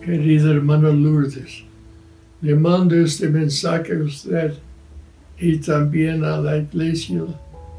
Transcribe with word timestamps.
Querida 0.00 0.50
hermana 0.50 0.90
Lourdes, 0.90 1.64
le 2.42 2.54
mando 2.54 2.94
este 2.94 3.28
mensaje 3.28 3.94
a 3.94 4.02
usted 4.02 4.54
y 5.38 5.56
también 5.56 6.22
a 6.22 6.38
la 6.38 6.58
iglesia 6.58 7.22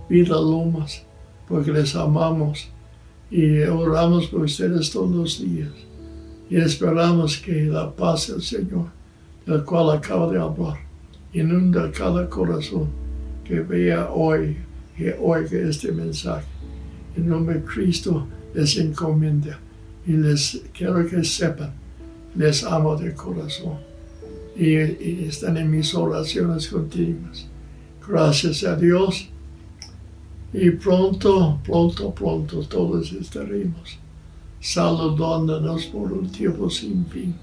Vida 0.09 0.35
Lomas, 0.35 1.03
porque 1.47 1.71
les 1.71 1.95
amamos 1.95 2.67
y 3.29 3.61
oramos 3.61 4.27
por 4.27 4.41
ustedes 4.41 4.89
todos 4.91 5.11
los 5.11 5.41
días. 5.41 5.71
Y 6.49 6.57
esperamos 6.57 7.37
que 7.37 7.65
la 7.65 7.91
paz 7.91 8.27
del 8.27 8.41
Señor, 8.41 8.87
del 9.45 9.63
cual 9.63 9.97
acaba 9.97 10.31
de 10.31 10.39
hablar, 10.39 10.77
inunda 11.33 11.91
cada 11.91 12.27
corazón 12.29 12.87
que 13.43 13.59
vea 13.59 14.09
hoy, 14.09 14.57
que 14.97 15.15
oiga 15.21 15.69
este 15.69 15.91
mensaje. 15.91 16.47
En 17.15 17.29
nombre 17.29 17.55
de 17.55 17.65
Cristo 17.65 18.27
les 18.53 18.77
encomienda 18.77 19.59
y 20.05 20.13
les 20.13 20.63
quiero 20.73 21.07
que 21.07 21.23
sepan, 21.23 21.73
les 22.37 22.63
amo 22.63 22.95
de 22.95 23.13
corazón 23.13 23.77
y, 24.55 24.75
están 25.25 25.57
en 25.57 25.69
mis 25.69 25.93
oraciones 25.93 26.67
continuas. 26.67 27.47
Gracias 28.07 28.63
a 28.63 28.75
Dios 28.75 29.27
y 30.53 30.69
pronto, 30.71 31.59
pronto, 31.65 32.13
pronto 32.13 32.61
todos 32.61 33.11
estaremos 33.11 33.97
saludándonos 34.61 35.85
por 35.87 36.11
un 36.13 36.29
tiempo 36.29 36.69
sin 36.69 37.05
fin 37.07 37.35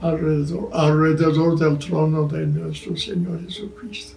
alrededor, 0.00 1.58
del 1.58 1.78
trono 1.78 2.26
de 2.26 2.46
nuestro 2.46 2.96
Señor 2.96 3.40
Jesucristo, 3.44 4.16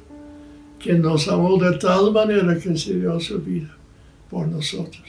quien 0.80 1.02
nos 1.02 1.28
amó 1.28 1.58
de 1.58 1.78
tal 1.78 2.12
manera 2.12 2.60
que 2.60 2.76
se 2.76 3.00
dio 3.00 3.20
su 3.20 3.40
vida 3.40 3.76
por 4.30 4.48
nosotros. 4.48 5.06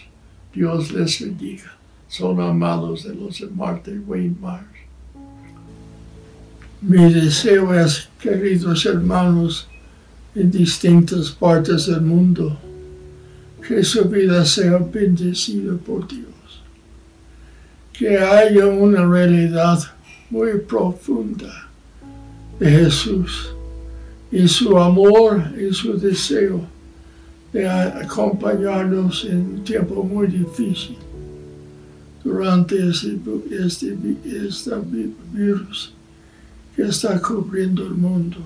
Dios 0.52 0.93
les 0.93 1.20
bendiga. 1.20 1.73
Son 2.09 2.41
amados 2.41 3.04
de 3.04 3.15
los 3.15 3.41
de 3.41 3.48
Martin 3.48 4.04
Wayne 4.07 4.37
Myers. 4.41 4.76
Mi 6.83 7.11
deseo 7.11 7.73
es, 7.75 8.07
queridos 8.21 8.85
hermanos, 8.85 9.66
en 10.35 10.51
distintas 10.51 11.30
partes 11.30 11.87
del 11.87 12.02
mundo, 12.02 12.55
que 13.66 13.83
su 13.83 14.05
vida 14.05 14.45
sea 14.45 14.77
bendecida 14.77 15.74
por 15.74 16.07
Dios. 16.07 16.27
Que 17.95 18.18
haya 18.18 18.66
una 18.66 19.07
realidad 19.07 19.79
muy 20.29 20.59
profunda 20.60 21.66
de 22.60 22.71
Jesús 22.71 23.55
y 24.30 24.46
su 24.46 24.77
amor 24.77 25.43
y 25.59 25.73
su 25.73 25.99
deseo 25.99 26.61
de 27.55 27.66
acompañarnos 27.66 29.24
en 29.24 29.38
un 29.38 29.65
tiempo 29.65 30.05
muy 30.05 30.27
difícil 30.27 30.99
durante 32.23 32.77
este, 32.90 33.18
este, 33.51 33.96
este 34.46 34.73
virus 35.33 35.96
que 36.77 36.82
está 36.82 37.21
cubriendo 37.21 37.82
el 37.82 37.95
mundo. 37.95 38.37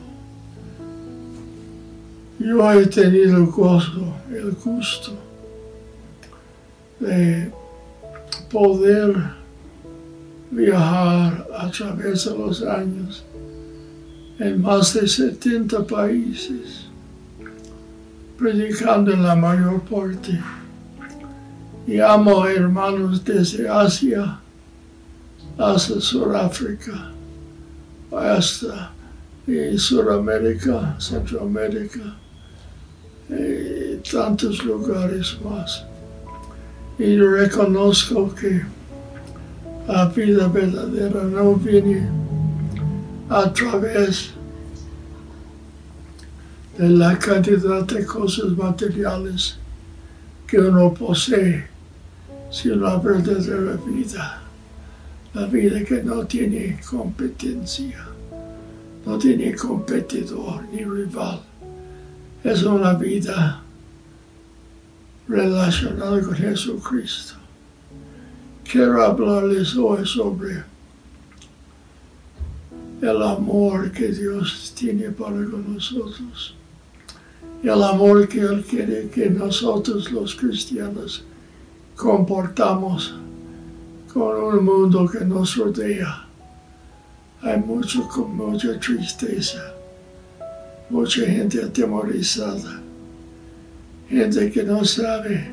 Yo 2.38 2.72
he 2.72 2.86
tenido 2.86 3.36
el 3.36 3.46
gozo, 3.46 4.14
el 4.30 4.52
gusto 4.52 5.12
de 7.00 7.52
poder 8.50 9.14
viajar 10.50 11.46
a 11.56 11.70
través 11.70 12.24
de 12.24 12.38
los 12.38 12.62
años 12.62 13.24
en 14.38 14.62
más 14.62 14.94
de 14.94 15.06
70 15.06 15.86
países, 15.86 16.86
predicando 18.38 19.12
en 19.12 19.22
la 19.22 19.34
mayor 19.34 19.82
parte. 19.82 20.40
Y 21.86 21.98
amo 21.98 22.46
hermanos 22.46 23.22
desde 23.24 23.68
Asia 23.68 24.40
hasta 25.58 26.00
Sudáfrica, 26.00 27.12
hasta 28.12 28.92
Sudamérica, 29.76 30.96
Centroamérica 30.98 32.16
y 33.28 33.96
tantos 34.10 34.64
lugares 34.64 35.38
más. 35.44 35.84
Y 36.98 37.16
reconozco 37.16 38.34
que 38.34 38.62
la 39.86 40.06
vida 40.06 40.48
verdadera 40.48 41.22
no 41.24 41.54
viene 41.54 42.08
a 43.28 43.52
través 43.52 44.30
de 46.76 46.88
la 46.88 47.18
cantidad 47.18 47.84
de 47.84 48.04
cosas 48.04 48.50
materiales 48.56 49.56
que 50.46 50.58
uno 50.58 50.92
posee, 50.92 51.66
sino 52.50 52.76
la 52.76 52.96
verdadera 52.98 53.78
vida, 53.86 54.42
la 55.32 55.46
vida 55.46 55.84
que 55.84 56.02
no 56.02 56.26
tiene 56.26 56.80
competencia, 56.88 58.04
no 59.06 59.18
tiene 59.18 59.54
competidor 59.54 60.64
ni 60.72 60.84
rival. 60.84 61.40
Es 62.42 62.62
una 62.64 62.94
vida 62.94 63.62
relacionada 65.28 66.20
con 66.20 66.34
Jesucristo. 66.34 67.34
Quiero 68.64 69.04
hablarles 69.04 69.76
hoy 69.76 70.04
sobre 70.06 70.64
el 73.00 73.22
amor 73.22 73.92
que 73.92 74.08
Dios 74.08 74.72
tiene 74.76 75.10
para 75.10 75.36
nosotros 75.36 76.54
y 77.62 77.68
el 77.68 77.82
amor 77.82 78.28
que 78.28 78.40
Él 78.40 78.64
quiere 78.68 79.08
que 79.10 79.30
nosotros 79.30 80.10
los 80.10 80.34
cristianos 80.34 81.24
comportamos 81.94 83.14
con 84.12 84.36
un 84.36 84.64
mundo 84.64 85.08
que 85.08 85.24
nos 85.24 85.56
rodea. 85.56 86.26
Hay 87.42 87.58
mucho, 87.58 88.08
mucha 88.28 88.78
tristeza, 88.78 89.72
mucha 90.90 91.24
gente 91.24 91.62
atemorizada, 91.62 92.80
gente 94.08 94.50
que 94.50 94.62
no 94.64 94.84
sabe 94.84 95.50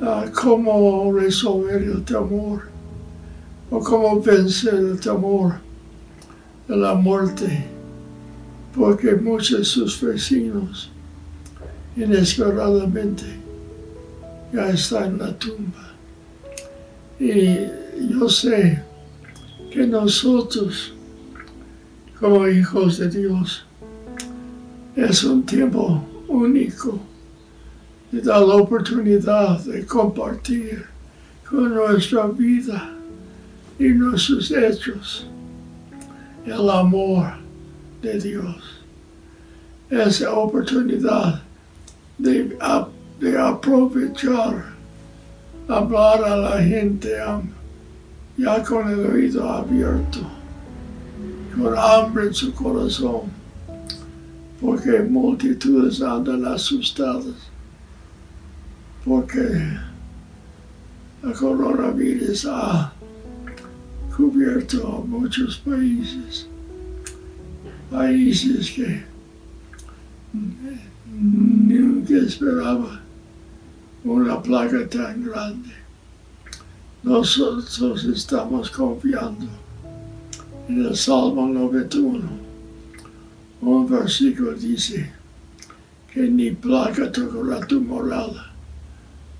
uh, 0.00 0.30
cómo 0.32 1.12
resolver 1.12 1.82
el 1.82 2.04
temor 2.04 2.68
o 3.70 3.80
cómo 3.80 4.20
vencer 4.20 4.74
el 4.74 5.00
temor 5.00 5.54
de 6.68 6.76
la 6.76 6.94
muerte 6.94 7.66
porque 8.76 9.14
muchos 9.16 9.58
de 9.58 9.64
sus 9.64 10.00
vecinos 10.00 10.90
inesperadamente 11.96 13.24
ya 14.52 14.68
están 14.68 15.14
en 15.14 15.18
la 15.18 15.38
tumba. 15.38 15.95
Y 17.18 17.58
yo 18.10 18.28
sé 18.28 18.82
que 19.70 19.86
nosotros, 19.86 20.94
como 22.18 22.46
hijos 22.48 22.98
de 22.98 23.08
Dios, 23.08 23.64
es 24.94 25.24
un 25.24 25.44
tiempo 25.44 26.02
único 26.28 27.00
de 28.10 28.20
dar 28.20 28.40
la 28.40 28.56
oportunidad 28.56 29.60
de 29.60 29.84
compartir 29.84 30.84
con 31.48 31.74
nuestra 31.74 32.26
vida 32.26 32.92
y 33.78 33.88
nuestros 33.88 34.50
hechos 34.50 35.26
el 36.44 36.70
amor 36.70 37.34
de 38.02 38.20
Dios. 38.20 38.80
Esa 39.90 40.32
oportunidad 40.32 41.42
de, 42.18 42.56
de 43.20 43.38
aprovechar, 43.38 44.75
hablar 45.68 46.24
a 46.24 46.36
la 46.36 46.62
gente 46.62 47.16
ya 48.36 48.62
con 48.62 48.88
el 48.88 49.06
oído 49.06 49.48
abierto, 49.48 50.20
con 51.54 51.76
hambre 51.76 52.26
en 52.26 52.34
su 52.34 52.52
corazón, 52.54 53.22
porque 54.60 55.00
multitudes 55.00 56.02
andan 56.02 56.46
asustadas, 56.46 57.50
porque 59.04 59.40
el 61.22 61.32
coronavirus 61.32 62.46
ha 62.50 62.92
cubierto 64.16 64.98
a 64.98 65.06
muchos 65.06 65.58
países 65.58 66.46
países 67.90 68.70
que 68.70 69.04
nunca 71.12 72.16
esperaba 72.16 73.00
una 74.06 74.40
plaga 74.40 74.88
tan 74.88 75.24
grande. 75.24 75.70
Nosotros 77.02 78.04
estamos 78.04 78.70
confiando 78.70 79.46
en 80.68 80.86
el 80.86 80.96
Salmo 80.96 81.48
91. 81.48 82.28
Un 83.62 83.88
versículo 83.88 84.54
dice 84.54 85.10
que 86.12 86.22
ni 86.22 86.52
plaga 86.52 87.10
tocará 87.10 87.66
tu 87.66 87.80
morada 87.80 88.52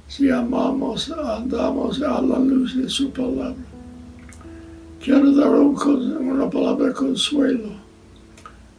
si 0.08 0.30
amamos, 0.30 1.10
andamos 1.10 2.00
a 2.00 2.22
la 2.22 2.38
luz 2.38 2.76
de 2.76 2.88
su 2.88 3.10
palabra. 3.10 3.56
Quiero 5.00 5.32
dar 5.32 5.50
una 5.50 6.48
palabra 6.48 6.88
de 6.88 6.92
consuelo 6.94 7.70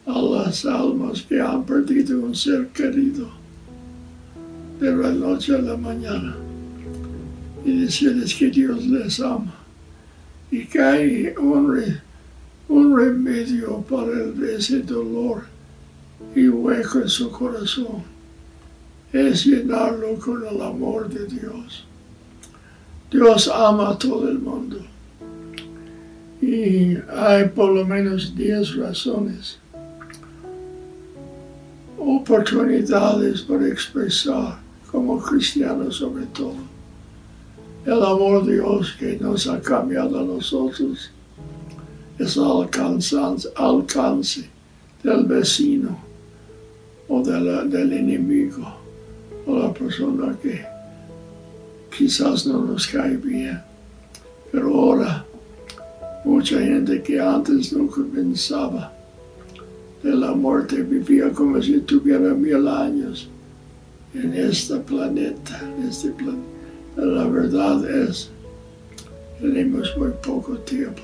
a 0.06 0.20
las 0.20 0.64
almas 0.64 1.22
que 1.22 1.40
han 1.40 1.64
perdido 1.64 2.20
un 2.20 2.34
ser 2.34 2.68
querido 2.68 3.37
de 4.80 4.94
la 4.94 5.10
noche 5.10 5.54
a 5.54 5.58
la 5.58 5.76
mañana 5.76 6.36
y 7.64 7.80
decirles 7.80 8.34
que 8.34 8.48
Dios 8.48 8.86
les 8.86 9.20
ama 9.20 9.54
y 10.50 10.64
que 10.66 10.80
hay 10.80 11.34
un, 11.36 11.98
un 12.68 12.96
remedio 12.96 13.80
para 13.82 14.12
ese 14.56 14.82
dolor 14.82 15.42
y 16.34 16.48
hueco 16.48 17.00
en 17.00 17.08
su 17.08 17.30
corazón. 17.30 18.02
Es 19.12 19.44
llenarlo 19.44 20.14
con 20.18 20.46
el 20.46 20.60
amor 20.60 21.08
de 21.08 21.26
Dios. 21.26 21.84
Dios 23.10 23.48
ama 23.48 23.90
a 23.90 23.98
todo 23.98 24.28
el 24.28 24.38
mundo. 24.38 24.80
Y 26.40 26.96
hay 27.10 27.48
por 27.48 27.72
lo 27.72 27.84
menos 27.84 28.34
10 28.36 28.76
razones, 28.76 29.58
oportunidades 31.98 33.42
para 33.42 33.66
expresar 33.66 34.67
como 34.90 35.20
cristianos 35.20 35.96
sobre 35.96 36.26
todo 36.26 36.78
el 37.88 38.02
amor 38.02 38.44
de 38.44 38.54
Dios 38.54 38.94
que 38.98 39.16
nos 39.16 39.46
ha 39.46 39.60
cambiado 39.60 40.20
a 40.20 40.22
nosotros 40.22 41.10
es 42.18 42.36
alcance, 42.36 43.16
alcance 43.56 44.48
del 45.02 45.24
vecino 45.24 45.96
o 47.08 47.22
del 47.22 47.92
enemigo 47.92 48.66
o 49.46 49.58
la 49.58 49.72
persona 49.72 50.36
que 50.42 50.66
quizás 51.96 52.46
no 52.46 52.62
nos 52.64 52.86
cae 52.88 53.16
bien. 53.16 53.58
Pero 54.52 54.68
ahora 54.68 55.24
mucha 56.24 56.58
gente 56.58 57.02
que 57.02 57.18
antes 57.18 57.72
nunca 57.72 58.02
pensaba 58.14 58.92
de 60.02 60.14
la 60.14 60.32
muerte 60.32 60.82
vivía 60.82 61.30
como 61.30 61.62
si 61.62 61.80
tuviera 61.80 62.34
mil 62.34 62.68
años 62.68 63.30
en 64.22 64.34
este 64.34 64.76
planeta, 64.76 65.60
en 65.76 65.88
este 65.88 66.10
planeta 66.10 66.58
la 66.96 67.24
verdad 67.28 67.88
es, 67.88 68.28
tenemos 69.40 69.96
muy 69.96 70.10
poco 70.20 70.58
tiempo 70.58 71.02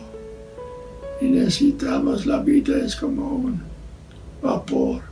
y 1.20 1.26
necesitamos, 1.26 2.26
la 2.26 2.40
vida 2.40 2.76
es 2.78 2.96
como 2.96 3.36
un 3.36 3.60
vapor. 4.42 5.02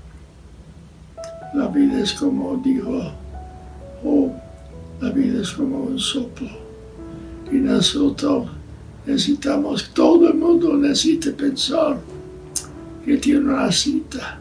La 1.54 1.68
vida 1.68 2.00
es 2.00 2.14
como 2.14 2.56
dijo 2.56 3.12
oh, 4.04 4.32
la 5.00 5.10
vida 5.10 5.40
es 5.40 5.52
como 5.52 5.84
un 5.84 5.98
soplo. 5.98 6.48
Y 7.52 7.56
nosotros 7.56 8.48
necesitamos, 9.06 9.90
todo 9.94 10.28
el 10.28 10.34
mundo 10.34 10.76
necesita 10.76 11.30
pensar 11.30 12.00
que 13.04 13.18
tiene 13.18 13.40
una 13.40 13.70
cita 13.70 14.40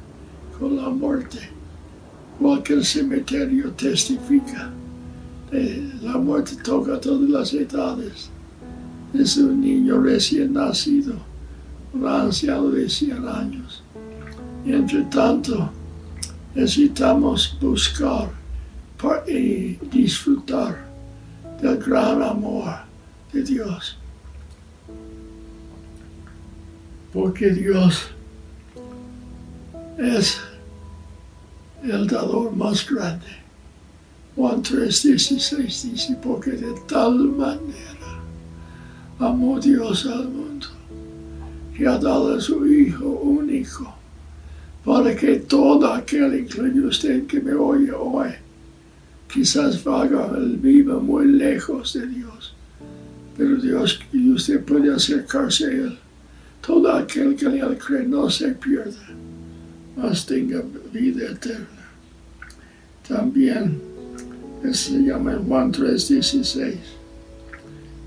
con 0.57 0.75
la 0.75 0.89
muerte. 0.89 1.50
Cualquier 2.41 2.83
cementerio 2.83 3.69
testifica 3.73 4.71
la 6.01 6.17
muerte 6.17 6.55
toca 6.63 6.99
todas 6.99 7.29
las 7.29 7.53
edades. 7.53 8.31
Es 9.13 9.37
un 9.37 9.61
niño 9.61 10.01
recién 10.01 10.53
nacido, 10.53 11.13
un 11.93 12.07
anciano 12.07 12.69
de 12.71 12.89
100 12.89 13.27
años. 13.27 13.83
Entre 14.65 15.03
tanto, 15.03 15.69
necesitamos 16.55 17.55
buscar 17.61 18.31
y 19.27 19.75
disfrutar 19.91 20.83
del 21.61 21.77
gran 21.77 22.23
amor 22.23 22.73
de 23.31 23.43
Dios. 23.43 23.97
Porque 27.13 27.51
Dios 27.51 28.07
es 29.99 30.39
el 31.83 32.07
dador 32.07 32.55
más 32.55 32.89
grande 32.89 33.41
Juan 34.35 34.63
3:16 34.63 35.91
dice, 35.91 36.17
porque 36.23 36.51
de 36.51 36.73
tal 36.87 37.15
manera 37.31 38.21
amó 39.19 39.59
Dios 39.59 40.05
al 40.05 40.29
mundo, 40.29 40.67
que 41.75 41.85
ha 41.85 41.97
dado 41.97 42.35
a 42.35 42.41
su 42.41 42.65
Hijo 42.65 43.05
único, 43.05 43.93
para 44.85 45.13
que 45.15 45.35
todo 45.39 45.93
aquel, 45.93 46.39
incluye 46.39 46.79
usted 46.79 47.27
que 47.27 47.41
me 47.41 47.53
oye 47.53 47.91
hoy, 47.91 48.29
quizás 49.31 49.83
vaga, 49.83 50.31
viva 50.37 50.97
muy 50.99 51.27
lejos 51.27 51.93
de 51.93 52.07
Dios, 52.07 52.55
pero 53.37 53.57
Dios, 53.57 53.99
y 54.13 54.31
usted 54.31 54.63
puede 54.63 54.93
acercarse 54.93 55.65
a 55.65 55.71
Él. 55.71 55.99
Todo 56.65 56.89
aquel 56.93 57.35
que 57.35 57.49
le 57.49 57.77
cree 57.77 58.07
no 58.07 58.29
se 58.29 58.49
pierda, 58.51 59.07
mas 60.01 60.25
tenga 60.25 60.63
vida 60.91 61.29
eterna. 61.29 61.67
También 63.07 63.79
se 64.71 65.03
llama 65.03 65.37
Juan 65.47 65.71
3:16. 65.71 66.77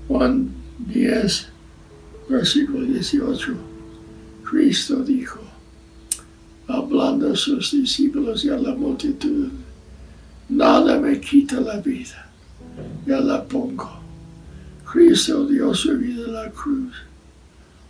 Juan 0.07 0.49
10, 0.77 1.47
versículo 2.29 2.85
18. 2.85 3.55
Cristo 4.43 5.03
dijo, 5.03 5.39
hablando 6.67 7.31
a 7.31 7.35
sus 7.35 7.71
discípulos 7.71 8.45
y 8.45 8.49
a 8.49 8.57
la 8.57 8.75
multitud, 8.75 9.49
nada 10.49 10.99
me 10.99 11.19
quita 11.19 11.59
la 11.61 11.77
vida, 11.77 12.29
ya 13.07 13.19
la 13.19 13.43
pongo. 13.43 13.89
Cristo 14.91 15.47
dio 15.47 15.73
su 15.73 15.97
vida 15.97 16.25
en 16.25 16.33
la 16.33 16.51
cruz, 16.51 16.93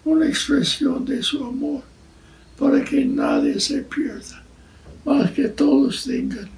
una 0.06 0.28
expresión 0.28 1.04
de 1.06 1.22
su 1.22 1.44
amor, 1.44 1.82
para 2.58 2.84
que 2.84 3.06
nadie 3.06 3.60
se 3.60 3.82
pierda, 3.82 4.44
más 5.06 5.32
que 5.32 5.48
todos 5.50 6.04
tengan 6.04 6.50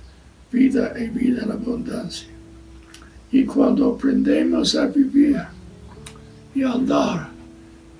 vida 0.51 0.93
y 0.99 1.09
vida 1.09 1.43
en 1.43 1.51
abundancia. 1.51 2.29
Y 3.31 3.43
cuando 3.45 3.93
aprendemos 3.93 4.75
a 4.75 4.87
vivir 4.87 5.41
y 6.55 6.63
andar 6.63 7.29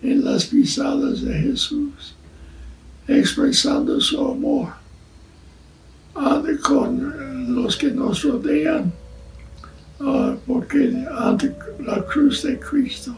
en 0.02 0.24
las 0.24 0.46
pisadas 0.46 1.22
de 1.22 1.34
Jesús, 1.34 2.16
expresando 3.08 4.00
su 4.00 4.20
amor 4.20 4.70
con 6.62 7.56
los 7.56 7.78
que 7.78 7.92
nos 7.92 8.24
rodean, 8.24 8.92
ah, 10.02 10.36
porque 10.46 11.06
ante 11.18 11.56
la 11.80 12.04
cruz 12.06 12.44
de 12.44 12.60
Cristo 12.60 13.16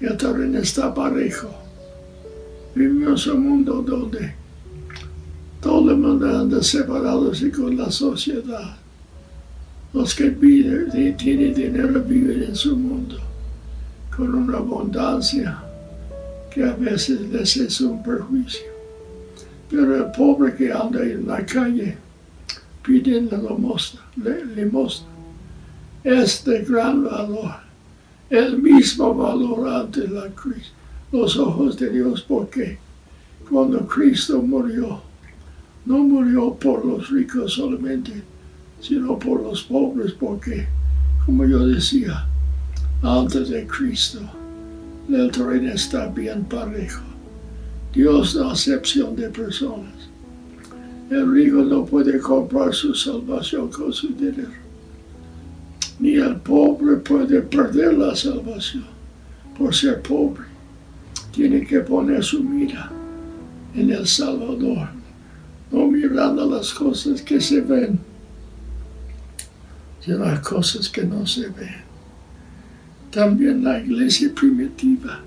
el 0.00 0.16
terreno 0.16 0.58
está 0.58 0.92
parejo. 0.92 1.63
Vivimos 2.74 3.26
un 3.28 3.48
mundo 3.48 3.82
donde 3.82 4.34
todo 5.60 5.92
el 5.92 5.96
mundo 5.96 6.26
anda 6.26 6.62
separados 6.62 7.42
con 7.56 7.76
la 7.76 7.90
sociedad. 7.90 8.76
Los 9.92 10.14
que 10.14 10.30
viven, 10.30 11.16
tienen 11.16 11.54
dinero 11.54 12.02
viven 12.02 12.42
en 12.42 12.56
su 12.56 12.76
mundo 12.76 13.16
con 14.14 14.34
una 14.34 14.58
abundancia 14.58 15.62
que 16.52 16.64
a 16.64 16.72
veces 16.72 17.20
les 17.32 17.56
es 17.56 17.80
un 17.80 18.02
perjuicio. 18.02 18.66
Pero 19.70 19.96
el 19.96 20.10
pobre 20.12 20.54
que 20.54 20.72
anda 20.72 21.02
en 21.02 21.26
la 21.26 21.44
calle 21.46 21.96
pidiendo 22.84 23.36
limosna 24.54 25.10
es 26.04 26.44
de 26.44 26.64
gran 26.64 27.04
valor, 27.04 27.54
el 28.28 28.58
mismo 28.58 29.14
valor 29.14 29.68
ante 29.68 30.06
la 30.06 30.28
crisis, 30.28 30.73
los 31.14 31.36
ojos 31.36 31.78
de 31.78 31.90
Dios, 31.90 32.24
porque 32.26 32.76
cuando 33.48 33.86
Cristo 33.86 34.42
murió, 34.42 35.00
no 35.86 35.98
murió 35.98 36.54
por 36.54 36.84
los 36.84 37.08
ricos 37.08 37.52
solamente, 37.52 38.10
sino 38.80 39.16
por 39.16 39.40
los 39.40 39.62
pobres, 39.62 40.12
porque, 40.12 40.66
como 41.24 41.46
yo 41.46 41.64
decía, 41.68 42.26
antes 43.00 43.48
de 43.50 43.64
Cristo, 43.64 44.18
el 45.08 45.30
terreno 45.30 45.72
está 45.72 46.08
bien 46.08 46.44
parejo. 46.46 47.02
Dios 47.92 48.34
da 48.34 48.50
acepción 48.50 49.14
de 49.14 49.28
personas. 49.28 49.94
El 51.10 51.32
rico 51.32 51.58
no 51.62 51.84
puede 51.84 52.18
comprar 52.18 52.74
su 52.74 52.92
salvación 52.92 53.68
con 53.68 53.92
su 53.92 54.08
dinero. 54.08 54.50
Ni 56.00 56.14
el 56.14 56.36
pobre 56.36 56.96
puede 56.96 57.40
perder 57.42 57.94
la 57.94 58.16
salvación 58.16 58.86
por 59.56 59.72
ser 59.72 60.02
pobre. 60.02 60.43
Tiene 61.34 61.66
que 61.66 61.80
poner 61.80 62.22
su 62.22 62.42
mira 62.42 62.90
en 63.74 63.90
el 63.90 64.06
Salvador 64.06 64.88
no 65.74 65.88
mirando 65.88 66.48
las 66.48 66.72
cosas 66.72 67.20
que 67.22 67.40
se 67.40 67.60
ven, 67.60 67.98
sino 70.00 70.18
las 70.18 70.40
cosas 70.40 70.88
que 70.88 71.02
no 71.02 71.26
se 71.26 71.48
ven. 71.48 71.82
También 73.10 73.64
la 73.64 73.80
iglesia 73.80 74.32
primitiva 74.32 75.20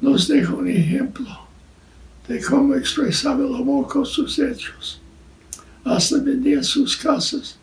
nos 0.00 0.26
deja 0.26 0.52
un 0.52 0.68
ejemplo 0.68 1.26
de 2.26 2.42
cómo 2.42 2.74
expresaba 2.74 3.44
el 3.44 3.54
amor 3.54 3.86
con 3.86 4.04
sus 4.04 4.38
hechos. 4.38 5.00
Hasta 5.84 6.18
vendía 6.18 6.62
sus 6.62 6.96
casas 6.96 7.56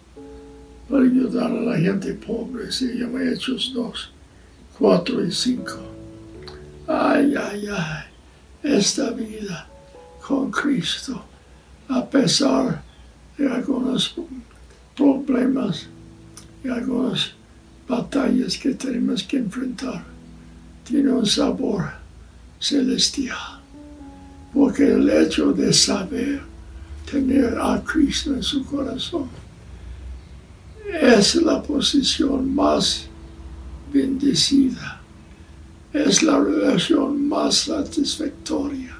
para 0.89 1.03
ayudar 1.03 1.51
a 1.51 1.62
la 1.62 1.77
gente 1.77 2.13
pobre. 2.13 2.72
Se 2.72 2.94
llama 2.96 3.24
Hechos 3.24 3.72
2, 3.74 4.12
4 4.77 5.25
y 5.25 5.32
5. 5.32 5.90
Ay, 6.88 7.35
ay, 7.35 7.67
ay, 7.67 8.03
esta 8.63 9.11
vida 9.11 9.67
con 10.21 10.51
Cristo 10.51 11.23
a 11.91 12.05
pesar 12.05 12.81
de 13.38 13.50
algunos 13.50 14.15
problemas 14.95 15.88
y 16.63 16.69
algunas 16.69 17.33
batallas 17.88 18.57
que 18.57 18.73
tenemos 18.73 19.23
que 19.23 19.38
enfrentar. 19.38 20.03
tiene 20.83 21.11
un 21.11 21.25
sabor 21.25 21.91
celestial. 22.59 23.61
Porque 24.53 24.91
el 24.91 25.09
hecho 25.09 25.53
de 25.53 25.71
saber 25.71 26.41
tener 27.09 27.57
a 27.59 27.81
Cristo 27.83 28.33
en 28.33 28.43
su 28.43 28.65
corazón 28.65 29.29
es 31.01 31.35
la 31.35 31.61
posición 31.61 32.53
más 32.53 33.07
bendecida, 33.93 35.00
es 35.93 36.24
la 36.24 36.39
relación 36.39 37.27
más 37.27 37.55
satisfactoria, 37.55 38.98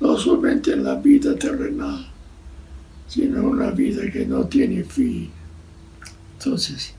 no 0.00 0.18
solamente 0.18 0.72
en 0.72 0.84
la 0.84 0.96
vida 0.96 1.34
terrenal, 1.34 2.06
sino 3.08 3.48
una 3.48 3.70
vida 3.70 4.10
que 4.10 4.26
no 4.26 4.46
tiene 4.46 4.84
fin. 4.84 5.30
Entonces, 6.38 6.94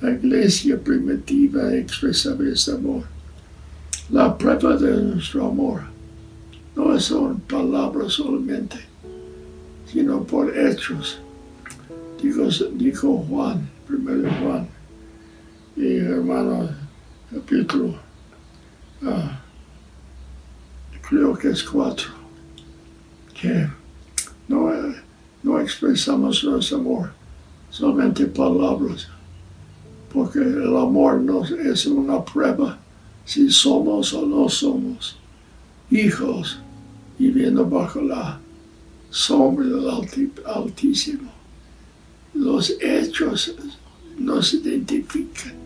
la 0.00 0.12
iglesia 0.12 0.78
primitiva 0.78 1.74
expresaba 1.74 2.46
ese 2.46 2.72
amor. 2.72 3.04
La 4.10 4.36
prueba 4.36 4.76
de 4.76 5.02
nuestro 5.02 5.48
amor 5.48 5.82
no 6.76 6.98
son 7.00 7.40
palabras 7.40 8.12
solamente, 8.12 8.76
sino 9.90 10.22
por 10.22 10.56
hechos. 10.56 11.18
Dijo, 12.22 12.44
dijo 12.74 13.24
Juan, 13.28 13.68
primero 13.86 14.28
Juan, 14.40 14.68
y 15.76 15.96
hermano, 15.98 16.70
capítulo, 17.32 18.07
ah, 19.04 19.40
creo 21.08 21.36
que 21.36 21.50
es 21.50 21.62
cuatro, 21.62 22.08
que 23.34 23.68
no, 24.48 24.70
no 25.42 25.60
expresamos 25.60 26.44
nuestro 26.44 26.78
amor, 26.78 27.10
solamente 27.70 28.26
palabras, 28.26 29.08
porque 30.12 30.38
el 30.38 30.76
amor 30.76 31.20
no 31.20 31.44
es 31.44 31.86
una 31.86 32.24
prueba 32.24 32.78
si 33.24 33.50
somos 33.50 34.12
o 34.14 34.26
no 34.26 34.48
somos 34.48 35.18
hijos 35.90 36.58
viviendo 37.18 37.64
bajo 37.66 38.00
la 38.00 38.40
sombra 39.10 39.66
del 39.66 39.88
Altísimo. 40.46 41.30
Los 42.34 42.72
hechos 42.80 43.54
nos 44.18 44.54
identifican 44.54 45.57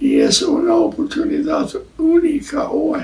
y 0.00 0.18
es 0.18 0.40
una 0.40 0.74
oportunidad 0.74 1.68
única 1.98 2.70
hoy 2.70 3.00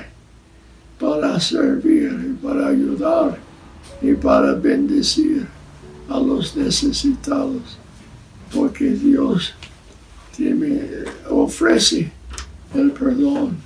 para 0.99 1.39
servir, 1.39 2.35
para 2.41 2.69
ayudar 2.69 3.37
y 4.01 4.13
para 4.15 4.53
bendecir 4.53 5.45
a 6.09 6.19
los 6.19 6.55
necesitados, 6.55 7.77
porque 8.51 8.89
Dios 8.89 9.53
ofrece 11.29 12.11
el 12.73 12.91
perdón, 12.91 13.57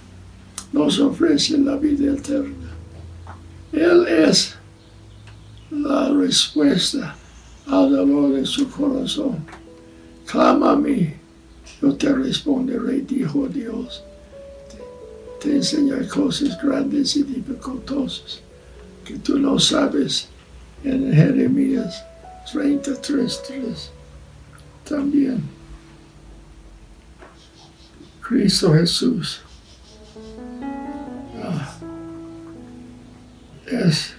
nos 0.73 0.99
ofrece 0.99 1.57
la 1.57 1.77
vida 1.77 2.13
eterna. 2.13 2.71
Él 3.71 4.05
es 4.07 4.55
la 5.69 6.09
respuesta 6.09 7.15
al 7.67 7.91
dolor 7.91 8.33
de 8.33 8.45
su 8.45 8.69
corazón. 8.69 9.37
Clama 10.25 10.71
a 10.71 10.75
mí, 10.75 11.13
yo 11.81 11.95
te 11.95 12.13
responderé, 12.13 13.01
dijo 13.01 13.47
Dios. 13.47 14.03
Te, 14.69 15.47
te 15.47 15.55
enseñaré 15.55 16.07
cosas 16.07 16.61
grandes 16.61 17.15
y 17.15 17.23
dificultosas 17.23 18.41
que 19.05 19.17
tú 19.17 19.39
no 19.39 19.59
sabes 19.59 20.27
en 20.83 21.11
Jeremías 21.13 22.03
33.3 22.53 23.89
también. 24.87 25.41
Cristo 28.21 28.73
Jesús 28.73 29.41
es 33.67 34.13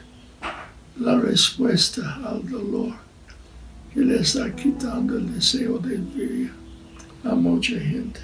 la 0.99 1.19
respuesta 1.19 2.21
al 2.25 2.49
dolor 2.49 2.95
que 3.93 4.01
le 4.01 4.21
está 4.21 4.55
quitando 4.55 5.17
el 5.17 5.35
deseo 5.35 5.79
de 5.79 5.97
vivir 5.97 6.62
a 7.25 7.35
mucha 7.35 7.79
gente. 7.79 8.21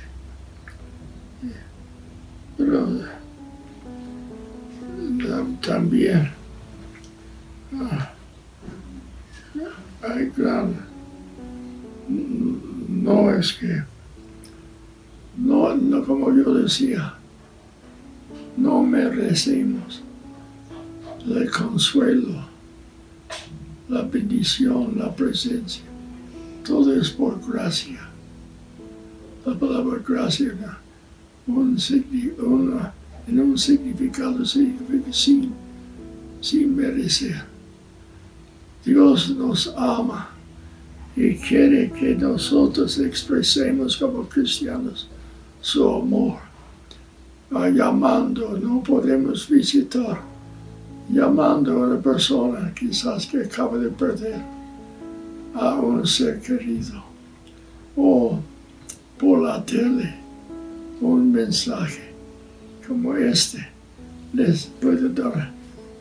Pero 2.57 2.88
también 5.61 6.31
ah, 7.75 8.12
hay 10.02 10.31
gran, 10.37 10.75
no 12.09 13.31
es 13.31 13.52
que, 13.52 13.83
no, 15.37 15.75
no 15.76 16.05
como 16.05 16.35
yo 16.35 16.55
decía, 16.55 17.14
no 18.57 18.83
merecemos 18.83 20.02
el 21.26 21.50
consuelo, 21.50 22.49
la 23.88 24.02
bendición, 24.02 24.95
la 24.99 25.14
presencia. 25.14 25.83
Todo 26.64 26.95
es 27.00 27.11
por 27.11 27.40
gracia. 27.50 28.08
La 29.49 29.55
palabra 29.55 29.99
gracia 30.07 30.52
un, 31.47 31.78
en 33.26 33.40
un 33.40 33.57
significado 33.57 34.45
significa 34.45 35.11
sin, 35.11 35.55
sin 36.43 36.76
merecer. 36.76 37.45
Dios 38.85 39.31
nos 39.31 39.73
ama 39.75 40.28
y 41.17 41.35
quiere 41.37 41.90
que 41.93 42.14
nosotros 42.14 42.99
expresemos 42.99 43.97
como 43.97 44.28
cristianos 44.28 45.09
su 45.62 45.88
amor. 45.88 46.40
llamando, 47.50 48.59
no 48.59 48.83
podemos 48.83 49.49
visitar 49.49 50.21
llamando 51.09 51.73
a 51.73 51.87
una 51.87 52.02
persona 52.02 52.71
quizás 52.78 53.25
que 53.25 53.45
acaba 53.45 53.78
de 53.78 53.88
perder 53.88 54.43
a 55.55 55.75
un 55.76 56.07
ser 56.07 56.38
querido 56.43 57.02
o 57.97 58.38
por 59.19 59.43
la 59.43 59.65
tele 59.65 60.15
un 61.01 61.33
mensaje 61.33 62.13
como 62.87 63.15
este 63.17 63.67
les 64.33 64.67
puede 64.81 65.09
dar 65.11 65.53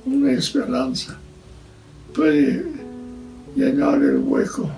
una 0.06 0.32
esperanza, 0.32 1.18
puede 2.14 2.66
llenar 3.56 4.02
el 4.02 4.20
hueco, 4.20 4.70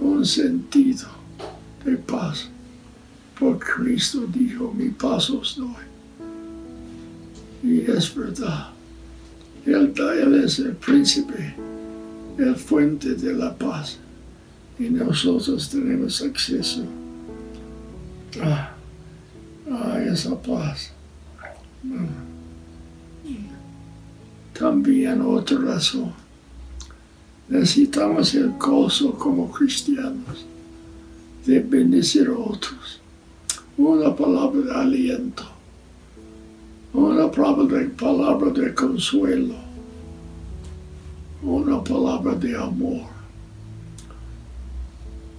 un 0.00 0.24
sentido 0.24 1.06
de 1.84 1.96
paz. 1.96 2.48
Por 3.38 3.58
Cristo 3.58 4.26
dijo, 4.32 4.72
mi 4.72 4.88
paso 4.90 5.40
os 5.40 5.56
doy. 5.56 5.84
Y 7.62 7.80
es 7.90 8.14
verdad. 8.14 8.70
Él, 9.66 9.92
es 10.44 10.58
el 10.58 10.76
príncipe, 10.76 11.54
el 12.38 12.54
fuente 12.54 13.14
de 13.14 13.34
la 13.34 13.54
paz. 13.54 13.98
Y 14.78 14.84
nosotros 14.84 15.68
tenemos 15.68 16.22
acceso 16.22 16.84
a, 18.42 18.70
esa 20.02 20.40
paz. 20.40 20.92
También 24.58 25.20
otra 25.20 25.58
razón. 25.58 26.12
Necesitamos 27.48 28.34
el 28.34 28.50
gozo 28.52 29.12
como 29.14 29.50
cristianos 29.50 30.46
de 31.44 31.60
bendecir 31.60 32.28
a 32.28 32.38
otros. 32.38 33.00
Una 33.76 34.14
palabra 34.14 34.60
de 34.60 34.72
aliento 34.72 35.54
una 36.94 37.28
palabra 37.28 37.78
de, 37.78 37.86
palabra 37.86 38.50
de 38.50 38.72
consuelo, 38.72 39.56
una 41.42 41.82
palabra 41.82 42.34
de 42.36 42.56
amor 42.56 43.06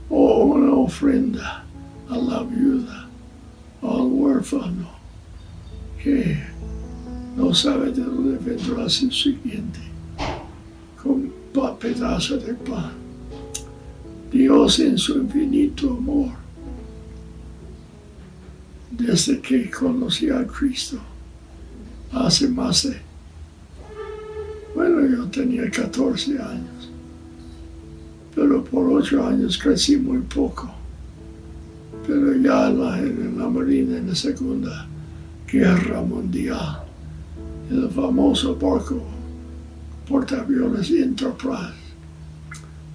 o 0.10 0.44
una 0.44 0.74
ofrenda 0.74 1.64
a 2.10 2.18
la 2.18 2.44
viuda, 2.44 3.08
al 3.82 4.02
huérfano, 4.02 4.90
que 6.02 6.38
no. 7.36 7.54
Sabe 7.54 7.92
de 7.92 8.04
dónde 8.04 8.38
vendrá 8.38 8.90
su 8.90 9.10
siguiente, 9.12 9.80
con 11.02 11.32
pedazo 11.80 12.38
de 12.38 12.54
pan. 12.54 12.92
Dios 14.32 14.80
en 14.80 14.98
su 14.98 15.18
infinito 15.18 15.92
amor, 15.92 16.32
desde 18.92 19.40
que 19.40 19.70
conocí 19.70 20.30
a 20.30 20.46
Cristo, 20.46 21.00
hace 22.12 22.48
más 22.50 22.84
de, 22.84 22.98
bueno, 24.74 25.06
yo 25.06 25.26
tenía 25.30 25.70
14 25.70 26.32
años, 26.42 26.90
pero 28.34 28.64
por 28.64 28.92
8 28.92 29.28
años 29.28 29.58
crecí 29.58 29.96
muy 29.98 30.20
poco. 30.20 30.74
Pero 32.08 32.36
ya 32.36 32.70
en 32.70 33.38
la, 33.38 33.50
Marina, 33.50 33.98
en 33.98 34.08
la 34.08 34.16
Segunda 34.16 34.88
Guerra 35.52 36.02
Mundial, 36.02 36.84
el 37.72 37.90
famoso 37.90 38.56
barco 38.56 39.02
portaaviones 40.08 40.92
Enterprise, 40.92 41.74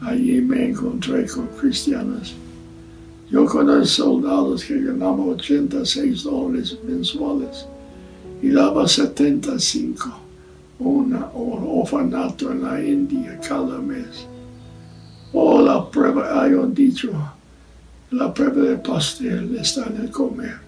allí 0.01 0.41
me 0.41 0.69
encontré 0.69 1.27
con 1.27 1.47
cristianos. 1.61 2.35
Yo 3.31 3.47
con 3.47 3.67
los 3.67 3.91
soldados 3.91 4.65
que 4.65 4.81
ganaba 4.81 5.25
86 5.25 6.25
dólares 6.25 6.79
mensuales 6.87 7.67
y 8.43 8.51
daba 8.51 8.87
75 8.87 10.31
una 10.81 11.31
orfanato 11.35 12.51
en 12.51 12.63
la 12.63 12.83
India 12.83 13.39
cada 13.47 13.79
mes. 13.79 14.27
Oh, 15.33 15.61
la 15.61 15.89
prueba, 15.91 16.43
hay 16.43 16.55
un 16.55 16.75
dicho, 16.75 17.13
la 18.11 18.35
prueba 18.35 18.63
del 18.63 18.81
pastel 18.81 19.57
está 19.57 19.87
en 19.87 20.03
el 20.03 20.11
comer, 20.11 20.59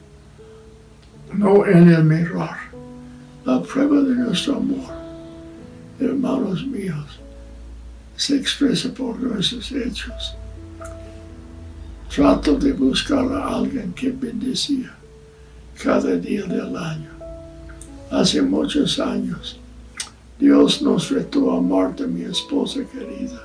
no 1.33 1.67
en 1.67 1.89
el 1.89 2.05
mirar. 2.05 2.71
La 3.45 3.61
prueba 3.61 4.01
de 4.01 4.15
nuestro 4.15 4.57
amor, 4.57 4.95
hermanos 5.99 6.65
míos, 6.65 7.19
se 8.17 8.37
expresa 8.37 8.95
por 8.95 9.19
nuestros 9.19 9.73
hechos. 9.73 10.37
Trato 12.15 12.57
de 12.57 12.73
buscar 12.73 13.25
a 13.33 13.57
alguien 13.57 13.93
que 13.95 14.13
bendecía 14.13 14.95
cada 15.83 16.15
día 16.15 16.45
del 16.45 16.77
año. 16.77 17.11
Hace 18.13 18.43
muchos 18.43 19.01
años, 19.01 19.59
Dios 20.39 20.83
nos 20.83 21.11
retó 21.11 21.51
a 21.51 21.61
Marta, 21.61 22.07
mi 22.07 22.23
esposa 22.23 22.81
querida, 22.85 23.43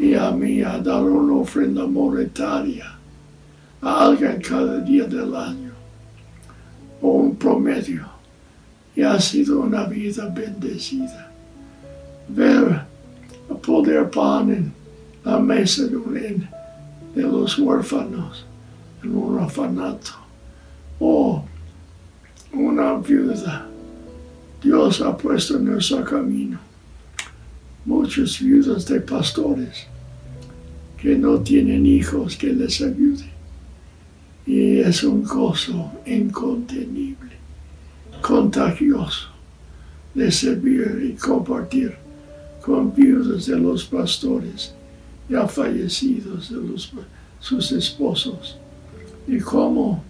y 0.00 0.14
a 0.14 0.30
mí 0.30 0.62
a 0.62 0.78
dar 0.78 1.02
una 1.02 1.34
ofrenda 1.34 1.86
monetaria 1.86 2.96
a 3.82 4.06
alguien 4.06 4.40
cada 4.40 4.80
día 4.80 5.04
del 5.04 5.36
año, 5.36 5.72
o 7.02 7.08
un 7.08 7.36
promedio, 7.36 8.06
y 8.96 9.02
ha 9.02 9.20
sido 9.20 9.60
una 9.60 9.84
vida 9.84 10.26
bendecida. 10.34 11.30
Ver 12.28 12.80
poder 13.60 14.08
pan 14.08 14.50
en 14.50 14.72
la 15.22 15.38
mesa 15.38 15.84
de, 15.84 15.96
un, 15.96 16.48
de 17.14 17.22
los 17.22 17.58
huérfanos 17.58 18.46
en 19.02 19.14
un 19.14 19.38
orfanato, 19.38 20.12
o 20.98 21.44
una 22.54 22.94
viuda. 22.94 23.66
Dios 24.62 25.02
ha 25.02 25.14
puesto 25.14 25.58
en 25.58 25.66
nuestro 25.66 26.02
camino 26.04 26.58
muchas 27.84 28.40
viudas 28.40 28.86
de 28.86 29.00
pastores 29.00 29.89
que 31.00 31.16
no 31.16 31.40
tienen 31.40 31.86
hijos 31.86 32.36
que 32.36 32.52
les 32.52 32.80
ayuden. 32.80 33.30
Y 34.46 34.78
es 34.78 35.02
un 35.02 35.22
gozo 35.22 35.92
incontenible, 36.06 37.32
contagioso 38.20 39.28
de 40.14 40.30
servir 40.30 41.10
y 41.10 41.18
compartir 41.18 41.94
con 42.62 42.92
viudas 42.94 43.46
de 43.46 43.58
los 43.58 43.84
pastores 43.84 44.74
ya 45.28 45.46
fallecidos 45.46 46.50
de 46.50 46.56
los, 46.56 46.92
sus 47.38 47.72
esposos. 47.72 48.58
Y 49.28 49.38
como 49.38 50.02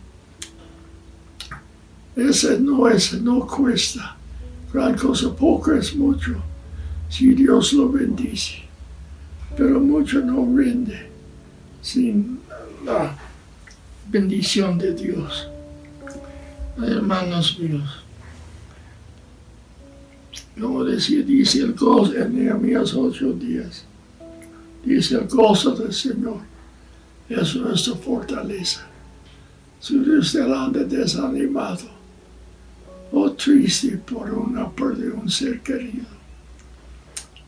ese 2.16 2.59
no 2.59 2.88
es, 2.88 3.12
no 3.20 3.47
cuesta 3.47 4.16
gran 4.73 4.97
cosa, 4.97 5.35
poco 5.35 5.73
es 5.75 5.94
mucho, 5.94 6.37
si 7.09 7.35
Dios 7.35 7.73
lo 7.73 7.90
bendice. 7.90 8.70
Pero 9.57 9.80
mucho 9.80 10.21
no 10.21 10.47
rinde 10.57 11.09
sin 11.83 12.40
la 12.85 13.16
bendición 14.09 14.78
de 14.78 14.95
Dios. 14.95 15.49
Hermanos 16.83 17.59
míos, 17.59 18.04
como 20.59 20.85
decía, 20.85 21.23
dice 21.23 21.61
el 21.61 21.75
gozo 21.75 22.14
en 22.14 22.35
Nehemías 22.35 22.95
ocho 22.95 23.33
días, 23.33 23.85
dice 24.85 25.16
el 25.16 25.28
gozo 25.28 25.73
del 25.73 25.92
Señor 25.92 26.38
es 27.28 27.54
nuestra 27.57 27.95
fortaleza. 27.95 28.87
Si 29.78 29.99
usted 29.99 30.50
anda 30.50 30.85
desanimado, 30.85 32.00
o 33.12 33.30
triste 33.33 33.97
por 33.99 34.30
una 34.30 34.71
pérdida 34.71 35.07
de 35.07 35.12
un 35.12 35.30
ser 35.30 35.61
querido. 35.61 36.20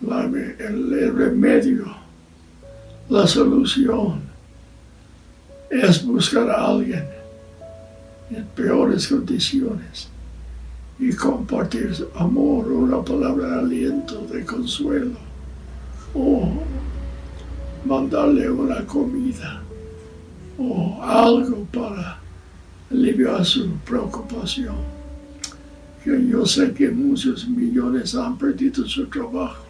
El, 0.03 1.15
remedio, 1.15 1.85
la 3.09 3.27
solución 3.27 4.21
es 5.71 6.05
buscar 6.05 6.51
a 6.51 6.67
alguien 6.67 7.05
en 8.31 8.45
peores 8.55 9.09
condiciones 9.09 10.09
y 10.99 11.13
compartir 11.13 12.07
amor, 12.15 12.67
una 12.69 13.03
palabra 13.03 13.49
de 13.49 13.59
aliento, 13.61 14.27
de 14.27 14.45
consuelo, 14.45 15.17
o 16.15 16.49
mandarle 17.85 18.51
una 18.51 18.85
comida 18.87 19.63
o 20.59 21.03
algo 21.03 21.65
para 21.73 22.19
aliviar 22.91 23.45
su 23.45 23.71
preocupación. 23.85 24.77
Yo 26.05 26.45
sé 26.45 26.73
que 26.73 26.91
muchos 26.91 27.49
millones 27.49 28.15
han 28.15 28.37
perdido 28.37 28.87
su 28.87 29.07
trabajo 29.07 29.62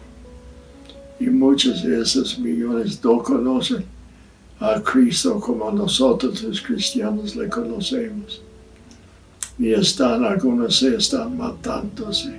y 1.23 1.29
muchos 1.29 1.83
de 1.83 2.01
esos 2.01 2.37
millones 2.37 3.01
no 3.03 3.23
conocen 3.23 3.85
a 4.59 4.81
Cristo 4.81 5.39
como 5.39 5.71
nosotros 5.71 6.43
los 6.43 6.61
cristianos 6.61 7.35
le 7.35 7.47
conocemos. 7.47 8.41
Y 9.57 9.71
están, 9.71 10.25
algunos 10.25 10.77
se 10.77 10.95
están 10.97 11.37
matándose 11.37 12.35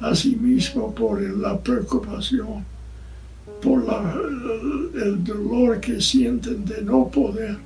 a 0.00 0.14
sí 0.14 0.34
mismos 0.34 0.92
por 0.94 1.20
la 1.20 1.56
preocupación, 1.58 2.64
por 3.62 3.84
el 4.94 5.22
dolor 5.22 5.80
que 5.80 6.00
sienten 6.00 6.64
de 6.64 6.82
no 6.82 7.08
poder 7.08 7.58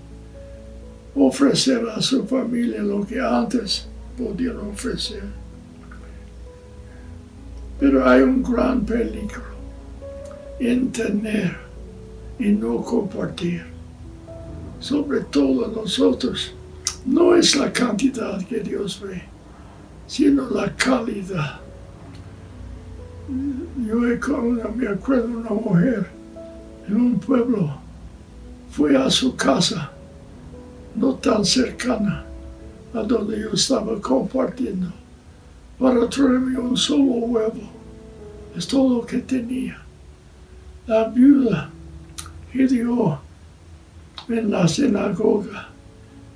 ofrecer 1.14 1.88
a 1.88 2.02
su 2.02 2.26
familia 2.26 2.82
lo 2.82 3.06
que 3.06 3.18
antes 3.20 3.86
podían 4.18 4.58
ofrecer. 4.58 5.22
Pero 7.80 8.06
hay 8.06 8.22
un 8.22 8.42
gran 8.42 8.84
peligro 8.84 9.53
en 10.58 10.92
tener 10.92 11.56
y 12.38 12.48
no 12.50 12.82
compartir. 12.82 13.64
Sobre 14.80 15.20
todo 15.20 15.68
nosotros, 15.68 16.52
no 17.06 17.34
es 17.34 17.56
la 17.56 17.72
cantidad 17.72 18.44
que 18.46 18.60
Dios 18.60 19.00
ve, 19.02 19.22
sino 20.06 20.48
la 20.50 20.74
calidad. 20.76 21.60
Yo 23.86 23.96
me 23.96 24.88
acuerdo 24.88 25.38
una 25.38 25.50
mujer 25.50 26.10
en 26.86 26.96
un 26.96 27.18
pueblo, 27.18 27.78
fue 28.70 28.96
a 28.96 29.10
su 29.10 29.34
casa, 29.34 29.90
no 30.94 31.14
tan 31.14 31.44
cercana 31.44 32.24
a 32.92 33.02
donde 33.02 33.40
yo 33.40 33.52
estaba 33.52 34.00
compartiendo 34.00 34.88
para 35.78 36.08
traerme 36.08 36.58
un 36.58 36.76
solo 36.76 37.02
huevo. 37.04 37.60
Es 38.56 38.68
todo 38.68 38.98
lo 38.98 39.06
que 39.06 39.18
tenía. 39.18 39.83
La 40.86 41.08
viuda 41.08 41.70
dio 42.52 43.18
en 44.28 44.50
la 44.50 44.68
sinagoga 44.68 45.68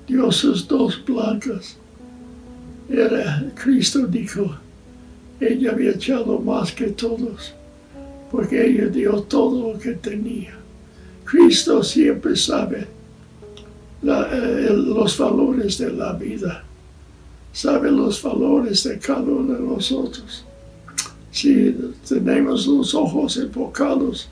dio 0.07 0.33
sus 0.33 0.67
dos 0.67 0.97
placas. 0.97 1.77
Era 2.89 3.45
Cristo 3.55 4.07
dijo, 4.07 4.57
ella 5.39 5.73
había 5.73 5.91
echado 5.91 6.39
más 6.39 6.73
que 6.73 6.89
todos, 6.89 7.53
porque 8.31 8.67
ella 8.67 8.87
dio 8.87 9.23
todo 9.23 9.73
lo 9.73 9.79
que 9.79 9.93
tenía. 9.93 10.55
Cristo 11.25 11.83
siempre 11.83 12.35
sabe 12.35 12.87
los 14.01 15.19
valores 15.19 15.79
de 15.79 15.93
la 15.93 16.13
vida 16.15 16.65
sabe 17.53 17.91
los 17.91 18.23
valores 18.23 18.85
de 18.85 18.99
cada 19.01 19.23
uno 19.23 19.55
de 19.55 19.61
nosotros. 19.61 20.45
Si 21.33 21.75
tenemos 22.09 22.67
los 22.69 22.95
ojos 22.95 23.37
enfocados 23.37 24.29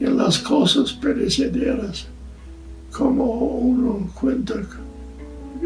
en 0.00 0.16
las 0.16 0.38
cosas 0.38 0.92
perecederas, 0.92 2.06
como 2.92 3.24
uno 3.24 4.10
cuenta 4.14 4.54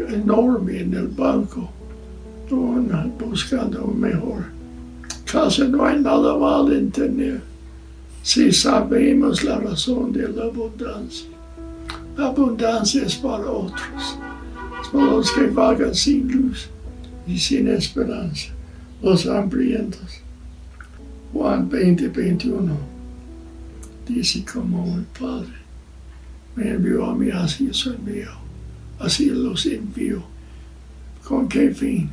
enorme 0.09 0.79
en 0.79 0.93
el 0.93 1.07
banco, 1.07 1.69
buscando 3.19 3.85
un 3.85 3.99
mejor 3.99 4.43
casa, 5.31 5.63
no 5.65 5.85
hay 5.85 5.99
nada 6.01 6.37
mal 6.37 6.71
en 6.73 6.91
tener 6.91 7.41
si 8.21 8.51
sabemos 8.51 9.43
la 9.43 9.59
razón 9.59 10.11
de 10.11 10.27
la 10.27 10.43
abundancia. 10.43 11.27
La 12.17 12.27
abundancia 12.27 13.03
es 13.03 13.15
para 13.15 13.49
otros 13.49 14.17
los 14.93 15.31
que 15.31 15.47
vagan 15.47 15.95
sin 15.95 16.27
luz 16.29 16.69
y 17.25 17.37
sin 17.37 17.69
esperanza, 17.69 18.49
los 19.01 19.25
hambrientos. 19.25 20.19
Juan 21.31 21.69
20, 21.69 22.09
21 22.09 22.90
dice 24.15 24.45
como 24.45 24.97
el 24.97 25.03
Padre 25.03 25.61
me 26.55 26.71
envió 26.71 27.05
a 27.05 27.15
mí, 27.15 27.29
así 27.31 27.67
es 27.67 27.85
envío, 27.85 28.31
así 28.99 29.27
los 29.27 29.65
envío. 29.65 30.23
¿Con 31.23 31.47
qué 31.47 31.71
fin? 31.71 32.11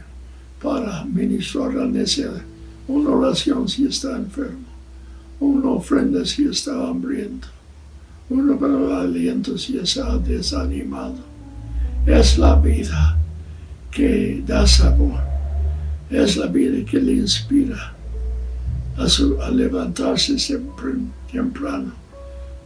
Para 0.62 1.04
ministrar 1.04 1.74
la 1.74 1.87
necesidad. 1.87 2.42
Una 2.87 3.11
oración 3.11 3.68
si 3.68 3.87
está 3.87 4.16
enfermo, 4.16 4.68
una 5.40 5.70
ofrenda 5.70 6.24
si 6.24 6.46
está 6.46 6.88
hambriento, 6.88 7.48
una 8.30 8.58
para 8.58 9.00
aliento 9.00 9.58
si 9.58 9.78
está 9.78 10.16
desanimado 10.18 11.28
es 12.08 12.38
la 12.38 12.54
vida 12.54 13.18
que 13.90 14.42
da 14.46 14.66
sabor 14.66 15.20
Es 16.11 16.38
la 16.38 16.46
vida 16.46 16.82
que 16.90 16.98
le 17.00 17.12
inspira 17.12 17.92
a, 18.98 19.08
su, 19.08 19.40
a 19.40 19.50
levantarse 19.50 20.37
temprano 21.30 21.92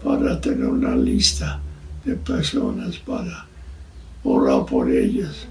para 0.02 0.40
tener 0.40 0.66
una 0.66 0.96
lista 0.96 1.60
de 2.04 2.16
personas 2.16 2.96
para 2.98 3.46
orar 4.24 4.66
por 4.66 4.90
ellas 4.90 5.46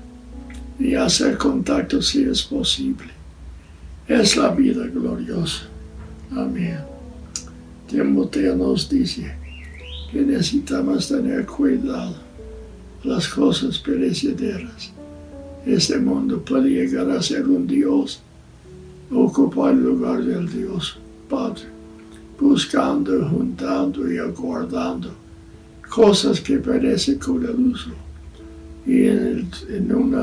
y 0.80 0.96
hacer 0.96 1.38
contacto 1.38 2.02
si 2.02 2.24
es 2.24 2.42
posible. 2.42 3.10
Es 4.08 4.36
la 4.36 4.50
vida 4.50 4.86
gloriosa. 4.88 5.64
Amén. 6.32 6.80
Timoteo 7.88 8.56
nos 8.56 8.90
dice 8.90 9.36
que 10.12 10.22
necesitamos 10.22 11.08
tener 11.08 11.46
cuidado 11.46 12.16
las 13.04 13.28
cosas 13.28 13.78
perecederas. 13.80 14.92
Este 15.66 15.98
mundo 16.00 16.44
puede 16.44 16.70
llegar 16.70 17.10
a 17.12 17.22
ser 17.22 17.48
un 17.48 17.68
Dios, 17.68 18.22
ocupar 19.12 19.74
el 19.74 19.84
lugar 19.84 20.24
del 20.24 20.50
Dios 20.50 20.98
Padre, 21.30 21.64
buscando, 22.40 23.28
juntando 23.30 24.12
y 24.12 24.18
aguardando 24.18 25.12
cosas 25.90 26.40
que 26.40 26.58
perecen 26.58 27.20
con 27.20 27.44
el 27.44 27.52
uso. 27.52 27.92
Y 28.86 29.08
en 29.08 29.94
un 29.94 30.16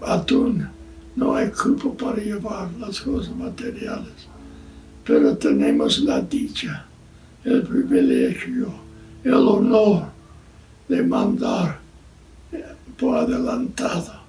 atún 0.00 0.68
no 1.16 1.34
hay 1.34 1.50
cupo 1.50 1.94
para 1.94 2.16
llevar 2.16 2.70
las 2.78 3.00
cosas 3.00 3.34
materiales. 3.36 4.28
Pero 5.04 5.36
tenemos 5.36 6.00
la 6.00 6.20
dicha, 6.20 6.86
el 7.44 7.62
privilegio, 7.62 8.68
el 9.24 9.34
honor 9.34 10.04
de 10.88 11.02
mandar 11.02 11.78
por 12.98 13.18
adelantado. 13.18 14.19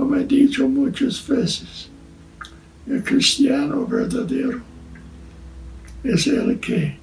Como 0.00 0.16
he 0.16 0.24
dicho 0.24 0.66
muchas 0.66 1.28
veces, 1.28 1.90
el 2.86 3.04
cristiano 3.04 3.86
verdadero 3.86 4.62
es 6.02 6.26
el 6.26 6.58
que 6.58 6.96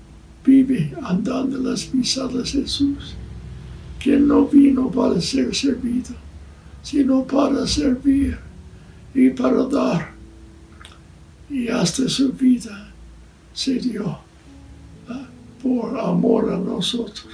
vive 0.43 0.95
andando 1.03 1.59
las 1.59 1.83
pisadas 1.83 2.53
de 2.53 2.61
Jesús, 2.61 3.13
que 3.99 4.17
no 4.17 4.47
vino 4.47 4.89
para 4.89 5.21
ser 5.21 5.53
servido, 5.53 6.15
sino 6.81 7.23
para 7.23 7.67
servir 7.67 8.39
y 9.13 9.29
para 9.29 9.65
dar. 9.65 10.13
Y 11.51 11.67
hasta 11.67 12.09
su 12.09 12.31
vida 12.31 12.91
se 13.53 13.75
dio 13.75 14.17
ah, 15.07 15.27
por 15.61 15.99
amor 15.99 16.51
a 16.51 16.57
nosotros. 16.57 17.27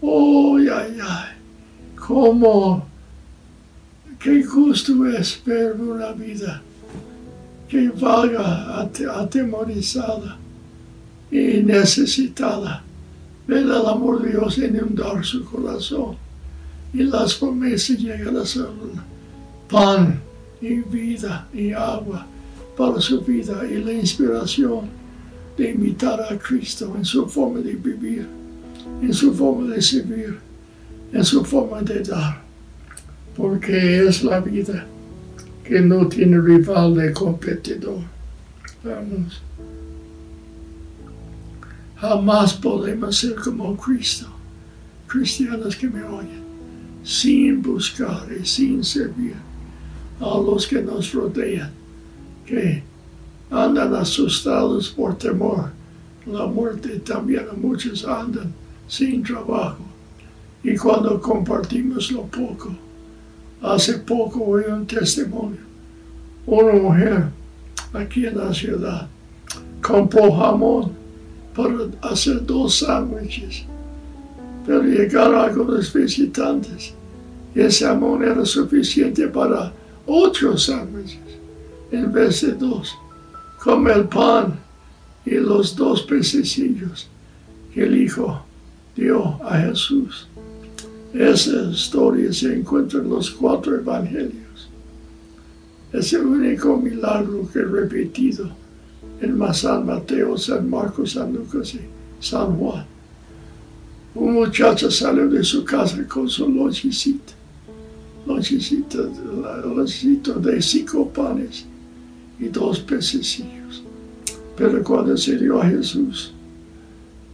Oh, 0.00 0.56
ay, 0.58 0.96
ay, 1.02 1.32
cómo, 1.96 2.86
qué 4.18 4.42
gusto 4.42 5.06
es 5.06 5.40
ver 5.44 5.72
una 5.80 6.12
vida. 6.12 6.62
Que 7.68 7.88
valga 7.88 8.80
atemorizada 8.80 10.38
y 11.30 11.62
necesitada. 11.62 12.82
Ver 13.46 13.62
el 13.62 13.86
amor 13.86 14.22
de 14.22 14.30
Dios 14.30 14.58
inundar 14.58 15.24
su 15.24 15.44
corazón 15.44 16.16
y 16.92 17.02
las 17.02 17.34
promesas 17.34 17.98
llegan 17.98 18.36
a 18.36 18.46
ser 18.46 18.68
pan 19.68 20.20
y 20.60 20.76
vida 20.76 21.48
y 21.52 21.72
agua 21.72 22.26
para 22.76 23.00
su 23.00 23.20
vida 23.20 23.66
y 23.68 23.82
la 23.82 23.92
inspiración 23.92 24.88
de 25.56 25.70
imitar 25.70 26.20
a 26.20 26.38
Cristo 26.38 26.94
en 26.96 27.04
su 27.04 27.28
forma 27.28 27.60
de 27.60 27.74
vivir 27.74 28.26
en 29.02 29.12
su 29.12 29.34
forma 29.34 29.74
de 29.74 29.82
servir, 29.82 30.38
en 31.12 31.24
su 31.24 31.44
forma 31.44 31.82
de 31.82 32.02
dar, 32.02 32.42
porque 33.36 34.06
es 34.06 34.24
la 34.24 34.40
vida 34.40 34.86
que 35.62 35.80
no 35.80 36.08
tiene 36.08 36.40
rival 36.40 36.94
de 36.94 37.12
competidor. 37.12 38.00
Vamos. 38.82 39.42
Jamás 41.96 42.54
podemos 42.54 43.16
ser 43.16 43.34
como 43.34 43.76
Cristo, 43.76 44.26
cristianos 45.06 45.76
que 45.76 45.88
me 45.88 46.02
oyen, 46.04 46.44
sin 47.02 47.62
buscar 47.62 48.26
y 48.32 48.44
sin 48.46 48.84
servir 48.84 49.34
a 50.20 50.24
los 50.24 50.66
que 50.66 50.82
nos 50.82 51.12
rodean, 51.12 51.70
que 52.46 52.82
andan 53.50 53.94
asustados 53.94 54.90
por 54.90 55.16
temor. 55.16 55.70
La 56.26 56.46
muerte 56.46 57.00
también 57.00 57.46
a 57.50 57.54
muchos 57.54 58.04
andan 58.04 58.52
sin 58.88 59.22
trabajo. 59.22 59.84
Y 60.62 60.76
cuando 60.76 61.20
compartimos 61.20 62.10
lo 62.10 62.22
poco, 62.26 62.74
hace 63.62 63.94
poco 63.94 64.42
oí 64.44 64.64
un 64.68 64.86
testimonio. 64.86 65.60
Una 66.46 66.72
mujer 66.72 67.24
aquí 67.92 68.26
en 68.26 68.38
la 68.38 68.52
ciudad 68.52 69.08
compró 69.82 70.32
jamón 70.32 70.92
para 71.54 71.88
hacer 72.02 72.44
dos 72.44 72.78
sándwiches, 72.78 73.64
pero 74.66 74.82
llegaron 74.82 75.36
algunos 75.36 75.92
visitantes 75.92 76.92
y 77.54 77.60
ese 77.60 77.86
jamón 77.86 78.22
era 78.22 78.44
suficiente 78.44 79.26
para 79.28 79.72
ocho 80.06 80.56
sándwiches 80.56 81.20
en 81.90 82.12
vez 82.12 82.42
de 82.42 82.52
dos. 82.52 82.96
Come 83.62 83.92
el 83.92 84.04
pan 84.04 84.58
y 85.24 85.34
los 85.36 85.74
dos 85.74 86.02
pececillos 86.02 87.08
que 87.72 87.84
el 87.84 87.96
hijo 87.96 88.44
dio 88.94 89.40
a 89.44 89.58
Jesús. 89.58 90.28
Esa 91.18 91.70
historia 91.70 92.30
se 92.30 92.54
encuentra 92.54 93.00
en 93.00 93.08
los 93.08 93.30
cuatro 93.30 93.74
evangelios. 93.74 94.68
Es 95.90 96.12
el 96.12 96.26
único 96.26 96.76
milagro 96.76 97.48
que 97.50 97.60
he 97.60 97.64
repetido 97.64 98.50
en 99.22 99.54
San 99.54 99.86
Mateo, 99.86 100.36
San 100.36 100.68
Marcos, 100.68 101.12
San 101.12 101.32
Lucas 101.32 101.74
y 101.74 101.80
San 102.20 102.54
Juan. 102.58 102.84
Un 104.14 104.34
muchacho 104.34 104.90
salió 104.90 105.26
de 105.26 105.42
su 105.42 105.64
casa 105.64 106.06
con 106.06 106.28
su 106.28 106.50
lonchecito, 106.50 107.32
lonchecito, 108.26 109.04
de 110.34 110.60
cinco 110.60 111.08
panes 111.08 111.64
y 112.38 112.48
dos 112.48 112.80
pececillos. 112.80 113.82
Pero 114.54 114.84
cuando 114.84 115.16
se 115.16 115.38
dio 115.38 115.62
a 115.62 115.66
Jesús, 115.66 116.34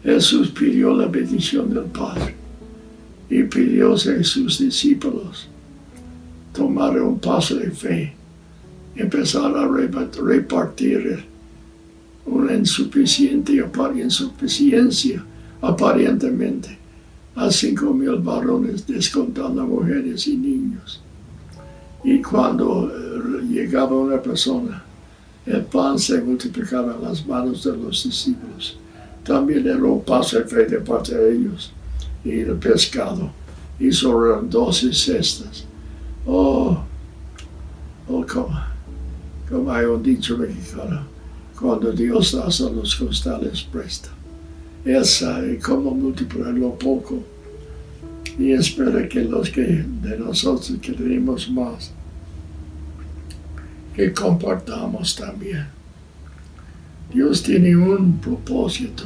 Jesús 0.04 0.50
pidió 0.50 0.94
la 0.94 1.06
bendición 1.06 1.74
del 1.74 1.86
Padre 1.86 2.41
y 3.32 3.44
pidió 3.44 3.94
a 3.94 3.98
sus 3.98 4.58
discípulos 4.58 5.48
tomar 6.52 7.00
un 7.00 7.18
paso 7.18 7.56
de 7.56 7.70
fe, 7.70 8.14
empezar 8.94 9.56
a 9.56 9.66
repartir 9.66 11.24
una 12.26 12.52
insuficiente, 12.54 13.64
insuficiencia 13.96 15.24
aparentemente 15.62 16.78
a 17.34 17.50
cinco 17.50 17.94
mil 17.94 18.16
varones, 18.16 18.86
descontando 18.86 19.66
mujeres 19.66 20.26
y 20.26 20.36
niños. 20.36 21.00
Y 22.04 22.20
cuando 22.20 22.90
eh, 22.90 23.44
llegaba 23.48 23.96
una 23.96 24.20
persona, 24.20 24.84
el 25.46 25.62
pan 25.62 25.98
se 25.98 26.20
multiplicaba 26.20 26.94
en 26.94 27.02
las 27.02 27.26
manos 27.26 27.64
de 27.64 27.76
los 27.78 28.04
discípulos 28.04 28.76
también 29.24 29.66
era 29.66 29.82
un 29.82 30.02
paso 30.02 30.38
de 30.38 30.44
fe 30.44 30.66
de 30.66 30.78
parte 30.78 31.14
de 31.16 31.36
ellos. 31.36 31.72
Y 32.24 32.40
el 32.40 32.54
pescado. 32.56 33.30
Y 33.78 33.90
sobre 33.92 34.48
doce 34.48 34.92
cestas. 34.92 35.64
Oh, 36.26 36.78
oh, 38.08 38.26
como, 38.26 38.60
como 39.48 39.72
hay 39.72 39.86
un 39.86 40.02
dicho 40.02 40.38
mexicano, 40.38 41.02
cuando 41.58 41.90
Dios 41.92 42.34
hace 42.34 42.70
los 42.70 42.94
costales 42.94 43.62
presta. 43.62 44.10
Él 44.84 45.04
sabe 45.04 45.58
cómo 45.58 45.92
multiplicar 45.92 46.54
lo 46.54 46.76
poco 46.78 47.22
y 48.38 48.52
espera 48.52 49.08
que 49.08 49.24
los 49.24 49.50
que 49.50 49.62
de 49.62 50.18
nosotros 50.18 50.78
que 50.80 50.92
tenemos 50.92 51.50
más, 51.50 51.92
que 53.94 54.12
compartamos 54.12 55.14
también. 55.14 55.66
Dios 57.12 57.42
tiene 57.42 57.76
un 57.76 58.18
propósito 58.18 59.04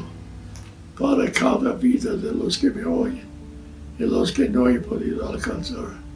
para 0.99 1.31
cada 1.31 1.73
vida 1.73 2.17
de 2.17 2.33
los 2.33 2.59
que 2.59 2.71
me 2.71 2.85
oyen 2.85 3.27
y 3.99 4.05
los 4.05 4.33
que 4.33 4.49
no 4.49 4.69
he 4.69 4.81
podido 4.81 5.29
alcanzar. 5.29 6.07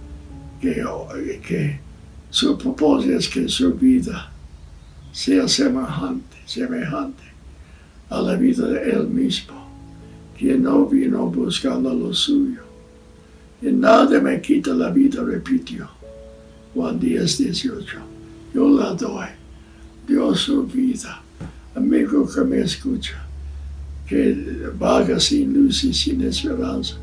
Que, 0.60 1.80
su 2.30 2.56
propósito 2.56 3.16
es 3.16 3.28
que 3.28 3.48
su 3.48 3.74
vida 3.74 4.30
sea 5.12 5.48
semejante, 5.48 6.36
semejante 6.46 7.24
a 8.08 8.20
la 8.20 8.34
vida 8.36 8.66
de 8.66 8.90
Él 8.90 9.08
mismo, 9.08 9.68
que 10.36 10.56
no 10.56 10.86
vino 10.86 11.26
buscando 11.26 11.92
lo 11.92 12.12
suyo. 12.14 12.62
Y 13.62 13.66
nada 13.72 14.20
me 14.20 14.40
quita 14.40 14.72
la 14.72 14.90
vida, 14.90 15.22
repitió 15.22 15.88
Juan 16.74 16.98
10, 16.98 17.38
18. 17.38 17.98
Yo 18.54 18.68
la 18.68 18.94
doy. 18.94 19.26
Dios 20.06 20.40
su 20.40 20.64
vida 20.64 21.22
amigo 21.74 22.28
que 22.28 22.40
me 22.42 22.60
escucha, 22.60 23.14
que 24.10 24.34
vaga 24.76 25.20
sin 25.20 25.54
luz 25.54 25.84
y 25.84 25.94
sin 25.94 26.20
esperanza, 26.22 26.96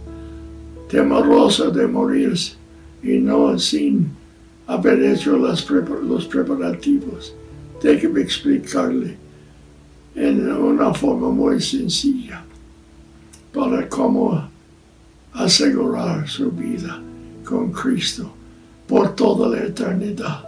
temerosa 0.89 1.69
de 1.69 1.87
morirse 1.87 2.55
y 3.01 3.17
no 3.19 3.57
sin 3.57 4.11
haber 4.67 5.01
hecho 5.01 5.37
los 5.37 6.25
preparativos. 6.25 7.33
Déjeme 7.81 8.19
explicarle 8.19 9.15
en 10.15 10.51
una 10.51 10.93
forma 10.93 11.29
muy 11.29 11.61
sencilla 11.61 12.43
para 13.53 13.87
cómo 13.87 14.49
asegurar 15.31 16.27
su 16.27 16.51
vida 16.51 17.01
con 17.45 17.71
Cristo 17.71 18.29
por 18.85 19.15
toda 19.15 19.47
la 19.47 19.63
eternidad. 19.63 20.43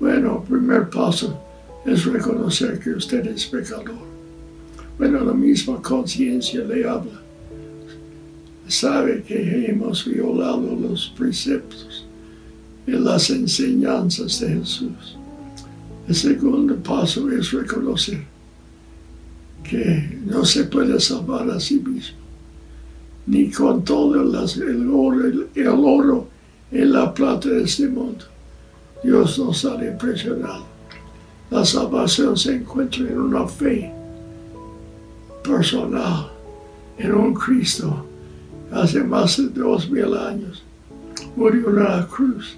Bueno, 0.00 0.42
primer 0.42 0.90
paso 0.90 1.38
es 1.84 2.04
reconocer 2.04 2.80
que 2.80 2.90
usted 2.90 3.24
es 3.28 3.46
pecador. 3.46 4.05
Bueno, 4.98 5.20
la 5.20 5.34
misma 5.34 5.82
conciencia 5.82 6.64
le 6.64 6.88
habla. 6.88 7.20
Sabe 8.66 9.22
que 9.22 9.66
hemos 9.68 10.06
violado 10.06 10.74
los 10.74 11.12
preceptos 11.16 12.06
y 12.86 12.92
las 12.92 13.28
enseñanzas 13.30 14.40
de 14.40 14.48
Jesús. 14.48 15.16
El 16.08 16.14
segundo 16.14 16.76
paso 16.76 17.30
es 17.30 17.52
reconocer 17.52 18.24
que 19.62 20.18
no 20.24 20.44
se 20.44 20.64
puede 20.64 20.98
salvar 20.98 21.50
a 21.50 21.60
sí 21.60 21.74
mismo, 21.80 22.18
ni 23.26 23.50
con 23.50 23.84
todo 23.84 24.14
el, 24.14 24.88
oro, 24.90 25.48
el 25.54 25.68
oro 25.68 26.28
y 26.72 26.78
la 26.78 27.12
plata 27.12 27.48
de 27.48 27.64
este 27.64 27.88
mundo. 27.88 28.24
Dios 29.02 29.38
nos 29.38 29.64
ha 29.64 29.84
impresionado. 29.84 30.64
La 31.50 31.64
salvación 31.64 32.36
se 32.36 32.56
encuentra 32.56 33.06
en 33.08 33.20
una 33.20 33.46
fe 33.46 33.92
personal, 35.46 36.30
en 36.98 37.14
un 37.14 37.34
Cristo. 37.34 38.04
Hace 38.72 39.02
más 39.04 39.36
de 39.36 39.48
dos 39.48 39.88
mil 39.88 40.16
años 40.16 40.62
murió 41.36 41.68
en 41.68 41.84
la 41.84 42.06
cruz, 42.06 42.56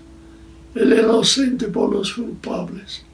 el 0.75 0.93
inocente 0.93 1.69
por 1.69 1.93
los 1.93 2.15
culpables, 2.15 3.05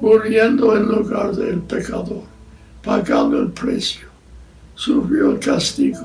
muriendo 0.00 0.76
en 0.76 0.88
lugar 0.88 1.34
del 1.36 1.60
pecador 1.60 2.30
pagando 2.82 3.38
el 3.38 3.48
precio, 3.48 4.08
sufrió 4.74 5.32
el 5.32 5.38
castigo. 5.38 6.04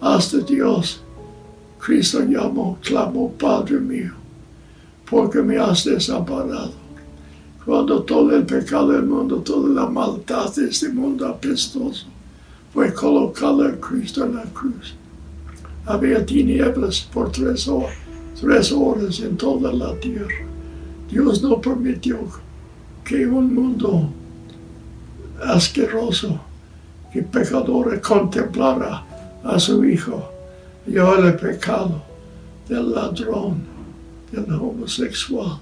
Hasta 0.00 0.38
Dios, 0.38 1.02
Cristo 1.78 2.20
llamó, 2.24 2.78
clamó, 2.82 3.30
Padre 3.32 3.78
mío, 3.78 4.12
porque 5.08 5.42
me 5.42 5.58
has 5.58 5.84
desamparado. 5.84 6.83
Cuando 7.64 8.02
todo 8.02 8.36
el 8.36 8.44
pecado 8.44 8.92
del 8.92 9.04
mundo, 9.04 9.36
toda 9.38 9.68
la 9.68 9.88
maldad 9.88 10.54
de 10.54 10.68
este 10.68 10.90
mundo 10.90 11.26
apestoso 11.26 12.06
fue 12.72 12.92
colocado 12.92 13.66
en 13.66 13.76
Cristo 13.76 14.24
en 14.24 14.36
la 14.36 14.42
cruz. 14.44 14.94
Había 15.86 16.24
tinieblas 16.24 17.00
por 17.00 17.30
tres 17.30 17.68
horas, 17.68 19.20
en 19.20 19.36
toda 19.36 19.72
la 19.72 19.94
tierra. 20.00 20.46
Dios 21.10 21.42
no 21.42 21.60
permitió 21.60 22.18
que 23.04 23.26
un 23.26 23.54
mundo 23.54 24.10
asqueroso 25.42 26.40
que 27.12 27.22
pecador 27.22 28.00
contemplara 28.00 29.04
a 29.44 29.58
su 29.58 29.84
hijo 29.84 30.34
yo 30.86 31.16
el 31.16 31.34
pecado 31.36 32.02
del 32.68 32.92
ladrón, 32.92 33.62
del 34.30 34.52
homosexual, 34.52 35.58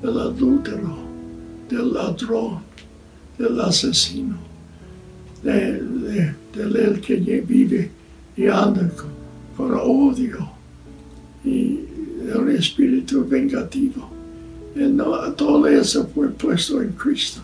del 0.00 0.18
adúltero, 0.18 1.09
del 1.70 1.92
ladrón, 1.92 2.60
del 3.38 3.60
asesino, 3.60 4.36
de, 5.42 6.34
del 6.54 7.00
que 7.00 7.16
vive 7.40 7.90
y 8.36 8.46
anda 8.46 8.90
con, 9.56 9.72
odio 9.74 10.50
y 11.44 11.80
el 12.34 12.48
espíritu 12.50 13.26
vengativo. 13.26 14.10
todo 15.36 15.66
eso 15.66 16.08
fue 16.14 16.28
puesto 16.28 16.82
en 16.82 16.92
Cristo 16.92 17.40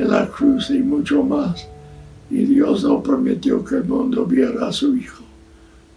en 0.00 0.10
la 0.10 0.26
cruz 0.28 0.70
y 0.70 0.78
mucho 0.78 1.22
más. 1.22 1.66
Y 2.30 2.44
Dios 2.44 2.84
no 2.84 3.02
permitió 3.02 3.64
que 3.64 3.76
el 3.76 3.84
mundo 3.84 4.24
viera 4.24 4.68
a 4.68 4.72
su 4.72 4.96
Hijo, 4.96 5.22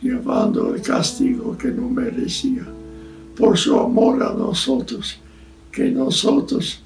llevando 0.01 0.73
el 0.73 0.81
castigo 0.81 1.57
que 1.57 1.69
no 1.69 1.87
merecía, 1.89 2.65
por 3.37 3.57
su 3.57 3.79
amor 3.79 4.21
a 4.23 4.33
nosotros, 4.33 5.17
que 5.71 5.89
nosotros 5.91 6.82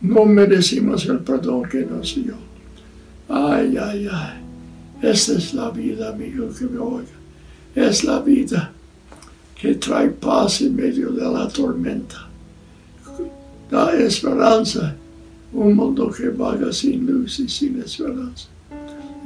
no 0.00 0.24
merecimos 0.24 1.06
el 1.06 1.20
perdón 1.20 1.68
que 1.68 1.84
nos 1.84 2.14
dio. 2.14 2.34
Ay, 3.28 3.76
ay, 3.76 4.08
ay. 4.10 4.40
Esta 5.02 5.32
es 5.34 5.54
la 5.54 5.70
vida, 5.70 6.10
amigo, 6.10 6.48
que 6.56 6.64
me 6.66 6.78
oiga. 6.78 7.08
Es 7.74 8.04
la 8.04 8.20
vida 8.20 8.72
que 9.54 9.74
trae 9.74 10.10
paz 10.10 10.60
en 10.60 10.76
medio 10.76 11.10
de 11.10 11.24
la 11.24 11.48
tormenta. 11.48 12.28
Da 13.70 13.92
esperanza 13.92 14.94
un 15.52 15.74
mundo 15.74 16.10
que 16.10 16.28
vaga 16.28 16.72
sin 16.72 17.06
luz 17.06 17.40
y 17.40 17.48
sin 17.48 17.80
esperanza. 17.80 18.48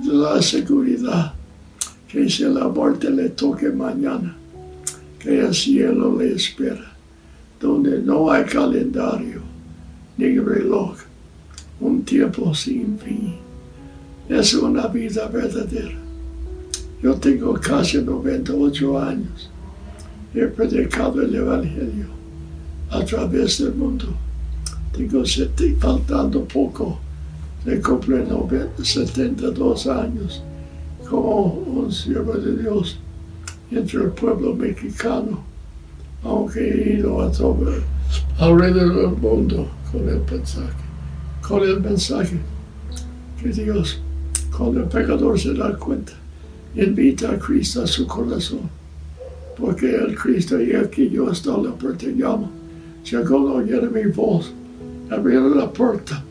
La 0.05 0.41
seguridad 0.43 1.35
que 2.09 2.29
si 2.29 2.45
la 2.45 2.69
muerte 2.69 3.11
le 3.11 3.31
toque 3.31 3.71
mañana, 3.71 4.37
que 5.19 5.41
el 5.41 5.55
cielo 5.55 6.19
le 6.19 6.35
espera, 6.35 6.93
donde 7.61 8.01
no 8.01 8.31
hay 8.31 8.45
calendario 8.45 9.42
ni 10.17 10.39
reloj, 10.39 10.97
un 11.81 12.03
tiempo 12.05 12.55
sin 12.55 12.99
fin. 12.99 13.35
Es 14.29 14.55
una 14.55 14.87
vida 14.87 15.29
verdadera. 15.29 15.99
Yo 17.03 17.15
tengo 17.15 17.55
casi 17.55 17.99
98 17.99 18.99
años. 18.99 19.51
He 20.35 20.47
predicado 20.47 21.21
el 21.21 21.35
Evangelio 21.35 22.07
a 22.91 23.05
través 23.05 23.59
del 23.59 23.75
mundo 23.75 24.09
tengo 24.93 25.25
faltando 25.81 26.45
poco 26.45 26.99
de 27.65 27.81
cumplir 27.81 28.27
72 28.83 29.87
años 29.87 30.43
como 31.09 31.55
un 31.67 31.91
siervo 31.91 32.35
de 32.35 32.63
Dios 32.63 32.99
entre 33.71 34.05
el 34.05 34.11
pueblo 34.11 34.55
mexicano, 34.55 35.43
aunque 36.23 36.61
he 36.61 36.99
ido 36.99 37.23
a 37.23 37.33
todo 37.33 37.73
alrededor 38.39 39.11
del 39.11 39.21
mundo 39.21 39.69
con 39.93 40.09
el 40.09 40.21
mensaje, 40.21 40.73
con 41.47 41.63
el 41.63 41.81
mensaje 41.81 42.39
que 43.41 43.49
Dios, 43.51 44.01
cuando 44.57 44.81
el 44.81 44.89
pecador 44.89 45.39
se 45.39 45.53
da 45.53 45.77
cuenta, 45.77 46.15
invita 46.75 47.31
a 47.31 47.39
Cristo 47.39 47.83
a 47.83 47.87
su 47.87 48.07
corazón, 48.07 48.71
porque 49.59 49.95
el 49.95 50.17
Cristo 50.17 50.61
y 50.61 50.73
aquí 50.75 51.11
yo 51.11 51.31
estoy 51.31 51.67
a 51.67 51.69
la 51.69 51.75
puerta 51.75 52.07
llamo, 52.07 52.51
si 53.05 53.17
alguno 53.17 53.55
oye 53.55 53.81
mi 53.83 54.11
voz, 54.11 54.53
abrieron 55.11 55.59
la 55.59 55.71
puerta. 55.71 56.25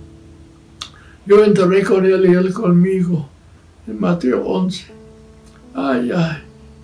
Yo 1.26 1.44
entré 1.44 1.84
con 1.84 2.04
él 2.04 2.26
y 2.26 2.34
él 2.34 2.52
conmigo 2.52 3.30
en 3.88 4.00
Mateo 4.00 4.44
11. 4.44 4.86
Ay, 5.76 6.12
ay, 6.12 6.38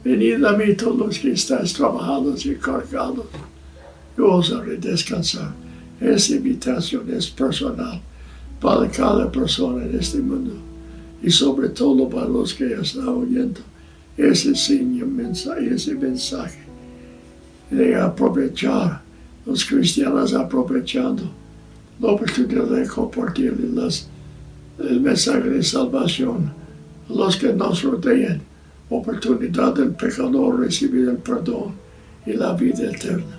venid 0.03 0.45
a 0.45 0.53
mí 0.53 0.75
todos 0.75 0.97
los 0.97 1.19
que 1.19 1.31
estáis 1.31 1.73
trabajados 1.73 2.45
y 2.45 2.55
cargados. 2.55 3.25
Yo 4.15 4.33
os 4.33 4.51
haré 4.51 4.77
descansar. 4.77 5.66
Esa 5.99 6.35
invitación 6.35 7.11
es 7.11 7.27
personal 7.27 7.99
para 8.61 8.89
cada 8.89 9.31
persona 9.31 9.83
en 9.85 9.99
este 9.99 10.19
mundo 10.19 10.53
y 11.21 11.31
sobre 11.31 11.69
todo 11.69 12.07
para 12.07 12.27
los 12.27 12.53
que 12.53 12.73
están 12.73 13.07
oyendo 13.07 13.61
ese 14.15 14.83
mensaje, 14.83 15.73
ese 15.73 15.95
mensaje 15.95 16.59
de 17.69 17.95
aprovechar, 17.95 19.01
los 19.45 19.65
cristianos 19.65 20.33
aprovechando 20.33 21.23
la 21.99 22.09
oportunidad 22.09 22.65
de 22.65 22.87
compartir 22.87 23.57
el 24.79 25.01
mensaje 25.01 25.49
de 25.49 25.63
salvación 25.63 26.51
a 27.09 27.13
los 27.13 27.37
que 27.37 27.53
nos 27.53 27.81
rodean, 27.81 28.41
oportunidad 28.89 29.73
del 29.73 29.91
pecador 29.91 30.59
recibir 30.59 31.09
el 31.09 31.17
perdón 31.17 31.73
y 32.25 32.33
la 32.33 32.53
vida 32.53 32.91
eterna. 32.91 33.36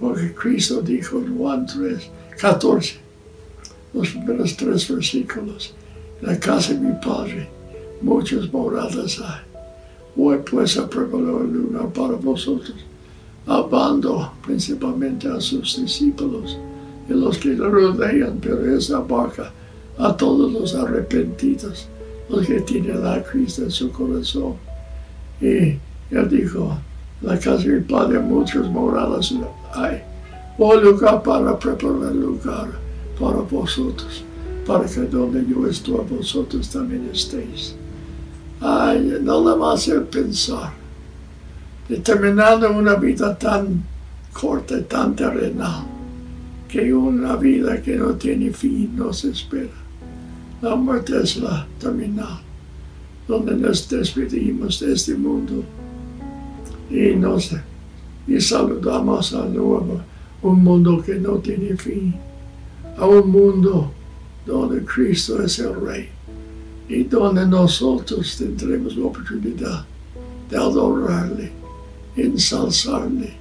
Porque 0.00 0.34
Cristo 0.34 0.80
dijo 0.80 1.18
en 1.18 1.36
Juan 1.36 1.66
3, 1.66 2.10
14, 2.40 2.96
los 3.92 4.08
primeros 4.08 4.56
tres 4.56 4.88
versículos, 4.88 5.74
en 6.20 6.28
la 6.28 6.40
casa 6.40 6.72
de 6.72 6.80
mi 6.80 6.94
Padre 7.04 7.48
muchas 8.00 8.52
moradas 8.52 9.20
hay. 9.20 9.40
Voy 10.16 10.38
pues 10.38 10.76
a 10.76 10.88
preparar 10.88 11.34
un 11.34 11.52
lugar 11.52 11.92
para 11.92 12.14
vosotros, 12.14 12.74
hablando 13.46 14.32
principalmente 14.44 15.28
a 15.28 15.40
sus 15.40 15.80
discípulos 15.80 16.58
y 17.08 17.12
los 17.12 17.38
que 17.38 17.50
lo 17.50 17.70
rodean, 17.70 18.38
pero 18.40 18.76
esa 18.76 19.00
barca 19.00 19.52
a 19.98 20.16
todos 20.16 20.52
los 20.52 20.74
arrepentidos, 20.74 21.88
los 22.28 22.46
que 22.46 22.60
tienen 22.60 23.02
la 23.02 23.22
Cristo 23.22 23.62
en 23.62 23.70
su 23.70 23.90
corazón. 23.90 24.54
Y 25.40 25.78
él 26.10 26.28
dijo, 26.28 26.78
la 27.22 27.38
casa 27.38 27.64
de 27.64 27.74
mi 27.74 27.80
padre 27.80 28.18
muchos 28.18 28.68
moradas 28.70 29.32
hay. 29.74 30.02
Voy 30.56 30.82
lugar 30.82 31.22
para 31.22 31.58
preparar 31.58 32.14
lugar 32.14 32.68
para 33.18 33.38
vosotros, 33.38 34.24
para 34.66 34.86
que 34.86 35.00
donde 35.00 35.44
yo 35.46 35.66
estoy, 35.66 36.00
vosotros 36.08 36.68
también 36.70 37.08
estéis. 37.12 37.74
Ay, 38.60 39.00
le 39.00 39.20
más 39.20 39.88
el 39.88 40.02
pensar, 40.02 40.72
determinando 41.88 42.70
una 42.70 42.94
vida 42.94 43.36
tan 43.38 43.82
corta 44.32 44.78
y 44.78 44.82
tan 44.82 45.16
terrenal 45.16 45.84
que 46.68 46.92
una 46.92 47.36
vida 47.36 47.82
que 47.82 47.96
no 47.96 48.14
tiene 48.14 48.52
fin 48.52 48.94
nos 48.96 49.24
espera. 49.24 49.70
La 50.62 50.76
muerte 50.76 51.20
es 51.22 51.36
la 51.38 51.66
terminal, 51.78 52.40
donde 53.26 53.56
nos 53.56 53.88
despedimos 53.88 54.80
de 54.80 54.92
este 54.92 55.14
mundo 55.14 55.64
y 56.90 57.14
nos 57.14 57.52
y 58.26 58.40
saludamos 58.40 59.32
a 59.34 59.44
nuevo 59.46 60.00
un 60.42 60.62
mundo 60.62 61.02
que 61.02 61.14
no 61.16 61.38
tiene 61.38 61.76
fin, 61.76 62.14
a 62.96 63.06
un 63.06 63.30
mundo 63.30 63.92
donde 64.46 64.84
Cristo 64.84 65.42
es 65.42 65.58
el 65.58 65.74
Rey. 65.74 66.08
Y 66.88 67.04
donde 67.04 67.46
nosotros 67.46 68.36
tendremos 68.36 68.96
la 68.96 69.06
oportunidad 69.06 69.84
de 70.48 70.56
adorarle, 70.56 71.52
ensalzarle, 72.16 73.32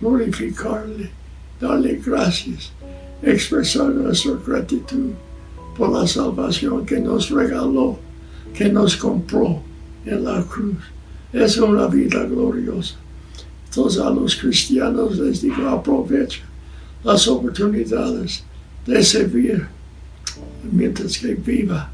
glorificarle, 0.00 1.10
darle 1.60 2.00
gracias, 2.04 2.72
expresar 3.22 3.90
nuestra 3.90 4.32
gratitud 4.44 5.10
por 5.76 5.92
la 5.92 6.06
salvación 6.06 6.84
que 6.84 6.98
nos 6.98 7.30
regaló, 7.30 7.98
que 8.54 8.68
nos 8.68 8.96
compró 8.96 9.60
en 10.04 10.24
la 10.24 10.42
cruz. 10.42 10.95
Es 11.36 11.58
una 11.58 11.86
vida 11.86 12.24
gloriosa. 12.24 12.94
Entonces 13.66 14.00
a 14.00 14.08
los 14.08 14.36
cristianos 14.36 15.18
les 15.18 15.42
digo, 15.42 15.68
aprovecha 15.68 16.40
las 17.04 17.28
oportunidades 17.28 18.42
de 18.86 19.04
servir 19.04 19.66
mientras 20.72 21.18
que 21.18 21.34
viva 21.34 21.90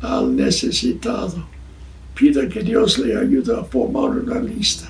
al 0.00 0.36
necesitado. 0.36 1.44
Pida 2.14 2.48
que 2.48 2.62
Dios 2.62 2.96
le 2.98 3.18
ayude 3.18 3.58
a 3.58 3.64
formar 3.64 4.10
una 4.10 4.38
lista 4.38 4.88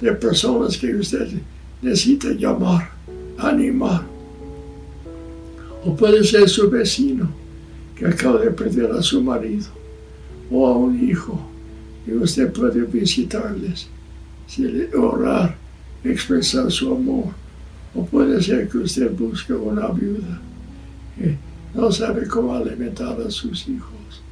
de 0.00 0.12
personas 0.12 0.78
que 0.78 0.94
usted 0.94 1.28
necesita 1.82 2.30
llamar, 2.30 2.90
animar. 3.36 4.02
O 5.84 5.94
puede 5.94 6.24
ser 6.24 6.48
su 6.48 6.70
vecino 6.70 7.28
que 7.98 8.06
acaba 8.06 8.40
de 8.40 8.50
perder 8.50 8.90
a 8.92 9.02
su 9.02 9.22
marido 9.22 9.66
o 10.50 10.66
a 10.66 10.74
un 10.74 11.06
hijo 11.06 11.38
y 12.06 12.12
usted 12.12 12.52
puede 12.52 12.82
visitarles, 12.82 13.88
orar, 14.96 15.56
expresar 16.04 16.70
su 16.70 16.94
amor. 16.94 17.34
O 17.94 18.04
puede 18.04 18.42
ser 18.42 18.68
que 18.68 18.78
usted 18.78 19.10
busque 19.12 19.52
una 19.52 19.88
viuda 19.88 20.40
que 21.16 21.36
no 21.74 21.90
sabe 21.90 22.26
cómo 22.26 22.54
alimentar 22.54 23.20
a 23.20 23.30
sus 23.30 23.66
hijos. 23.68 24.22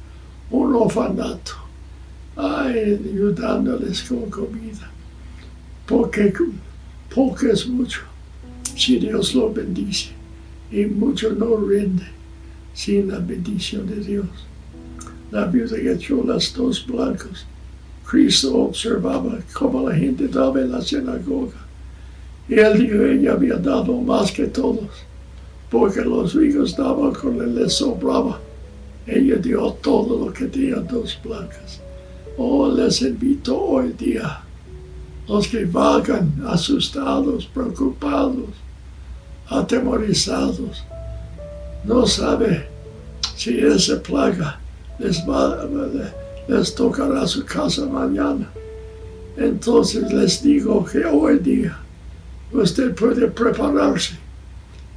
Un 0.51 0.75
orfanato, 0.75 1.53
ay, 2.35 2.99
ayudándoles 3.11 4.03
con 4.03 4.29
comida. 4.29 4.91
Porque 5.87 6.31
poco 7.13 7.47
es 7.47 7.67
mucho 7.67 8.01
si 8.75 8.99
Dios 8.99 9.33
lo 9.33 9.51
bendice 9.51 10.09
y 10.71 10.85
mucho 10.85 11.31
no 11.31 11.57
rinde 11.57 12.05
sin 12.73 13.07
la 13.07 13.19
bendición 13.19 13.87
de 13.87 13.95
Dios. 13.95 14.27
La 15.31 15.45
viuda 15.45 15.77
que 15.77 15.93
echó 15.93 16.23
las 16.23 16.53
dos 16.53 16.85
blancos, 16.85 17.45
Cristo 18.05 18.55
observaba 18.55 19.39
cómo 19.53 19.89
la 19.89 19.95
gente 19.95 20.27
daba 20.27 20.61
en 20.61 20.71
la 20.71 20.81
sinagoga. 20.81 21.65
Y 22.47 22.59
él 22.59 22.77
dijo, 22.79 23.03
ella 23.03 23.33
había 23.33 23.55
dado 23.55 23.99
más 24.01 24.31
que 24.31 24.45
todos, 24.45 24.89
porque 25.71 26.01
los 26.01 26.35
ricos 26.35 26.75
daban 26.75 27.13
con 27.13 27.41
él 27.41 27.55
les 27.55 27.73
sobraba. 27.73 28.39
Ella 29.07 29.35
dio 29.37 29.71
todo 29.81 30.25
lo 30.25 30.33
que 30.33 30.45
tenía 30.45 30.75
dos 30.75 31.17
blancas. 31.23 31.81
Oh, 32.37 32.69
les 32.69 33.01
invito 33.01 33.59
hoy 33.59 33.93
día, 33.93 34.41
los 35.27 35.47
que 35.47 35.65
vagan 35.65 36.43
asustados, 36.47 37.45
preocupados, 37.47 38.49
atemorizados, 39.47 40.83
no 41.83 42.05
sabe 42.05 42.67
si 43.35 43.59
esa 43.59 44.01
plaga 44.01 44.59
les, 44.99 45.17
va, 45.27 45.65
les 46.47 46.75
tocará 46.75 47.27
su 47.27 47.43
casa 47.45 47.85
mañana. 47.85 48.49
Entonces 49.37 50.11
les 50.11 50.41
digo 50.41 50.85
que 50.85 51.05
hoy 51.05 51.39
día 51.39 51.77
usted 52.51 52.95
puede 52.95 53.27
prepararse 53.27 54.15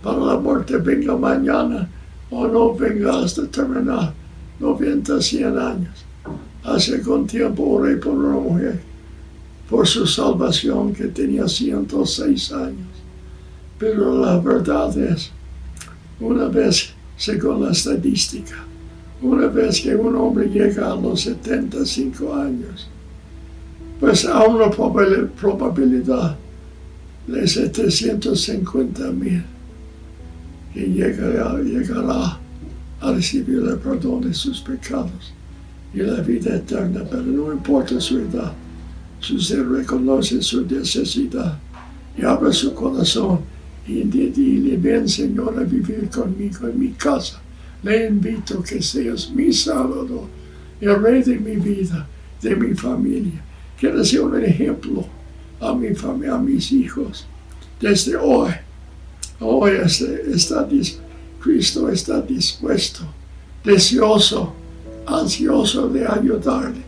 para 0.03 0.19
la 0.19 0.39
muerte 0.39 0.77
venga 0.77 1.17
mañana 1.17 1.89
o 2.31 2.47
no 2.47 2.75
venga 2.75 3.25
hasta 3.25 3.47
terminar 3.47 4.13
90, 4.61 5.21
100 5.21 5.59
años. 5.59 6.05
Hace 6.65 6.97
algún 6.97 7.27
tiempo 7.27 7.65
oré 7.65 7.97
por 7.97 8.15
una 8.15 8.39
mujer 8.39 8.81
por 9.69 9.87
su 9.87 10.07
salvación 10.07 10.95
que 10.95 11.09
tenía 11.09 11.47
106 11.47 12.53
años. 12.53 12.89
Pero 13.79 14.19
la 14.21 14.39
verdad 14.39 14.97
es, 14.99 15.31
una 16.21 16.47
vez, 16.47 16.91
según 17.17 17.65
la 17.65 17.73
estadística, 17.73 18.57
una 19.21 19.47
vez 19.49 19.81
que 19.81 19.95
un 19.95 20.15
hombre 20.17 20.49
llega 20.49 20.93
a 20.93 20.97
los 20.97 21.23
75 21.23 22.35
años, 22.35 22.89
pues 23.99 24.25
a 24.25 24.45
una 24.45 24.71
probabilidad 24.71 26.37
de 27.27 27.47
750 27.47 29.13
mil 29.13 29.43
que 30.73 30.87
llegará, 30.87 32.39
a 33.01 33.13
recibir 33.13 33.59
el 33.59 33.79
perdón 33.79 34.23
de 34.23 34.35
sus 34.35 34.61
pecados 34.61 35.33
y 35.95 35.99
la 35.99 36.21
vida 36.21 36.57
eterna, 36.57 37.05
pero 37.09 37.23
no 37.23 37.53
importa 37.53 38.01
su 38.01 38.19
edad, 38.19 38.53
si 39.21 39.37
usted 39.37 39.65
reconoce 39.65 40.43
su 40.43 40.67
necesidad 40.67 41.59
y 42.17 42.25
abre 42.25 42.53
su 42.53 42.75
corazón 42.75 43.41
y 43.87 44.03
dile, 44.03 44.77
ven 44.77 45.09
Señor 45.09 45.59
a 45.59 45.63
vivir 45.63 46.09
conmigo 46.11 46.67
en 46.69 46.79
mi 46.79 46.91
casa. 46.91 47.41
Le 47.83 48.07
invito 48.07 48.63
que 48.63 48.83
seas 48.83 49.31
mi 49.31 49.53
Salvador, 49.53 50.27
el 50.81 51.03
Rey 51.03 51.23
de 51.23 51.39
mi 51.39 51.57
vida, 51.57 52.07
de 52.43 52.57
mi 52.57 52.75
familia. 52.75 53.41
Quiero 53.79 54.05
ser 54.05 54.23
un 54.23 54.43
ejemplo 54.43 55.07
a 55.61 55.75
mi 55.75 55.95
familia, 55.95 56.35
a 56.35 56.39
mis 56.39 56.73
hijos. 56.73 57.27
Desde 57.81 58.17
hoy, 58.17 58.53
hoy 59.41 59.73
está, 59.83 60.67
Cristo 61.41 61.89
está 61.89 62.21
dispuesto, 62.21 63.05
deseoso, 63.65 64.55
ansioso 65.07 65.89
de 65.89 66.07
ayudarle 66.07 66.83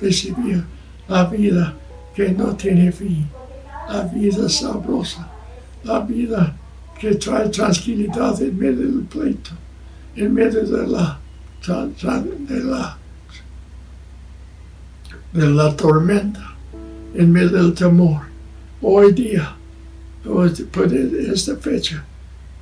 recibir 0.00 0.62
la 1.08 1.24
vida 1.24 1.74
que 2.14 2.30
no 2.30 2.54
tiene 2.54 2.92
fin, 2.92 3.26
la 3.88 4.02
vida 4.02 4.48
sabrosa 4.48 5.36
la 5.86 6.00
vida 6.00 6.54
que 6.98 7.14
trae 7.14 7.48
tranquilidad 7.48 8.40
en 8.42 8.58
medio 8.58 8.86
del 8.86 9.04
pleito, 9.04 9.50
en 10.16 10.32
medio 10.32 10.62
de 10.64 10.86
la, 10.86 11.18
de 11.66 12.64
la, 12.64 12.98
de 15.32 15.46
la 15.46 15.76
tormenta, 15.76 16.54
en 17.14 17.32
medio 17.32 17.50
del 17.50 17.74
temor. 17.74 18.22
Hoy 18.80 19.12
día, 19.12 19.54
puede, 20.72 21.32
esta 21.32 21.56
fecha, 21.56 22.04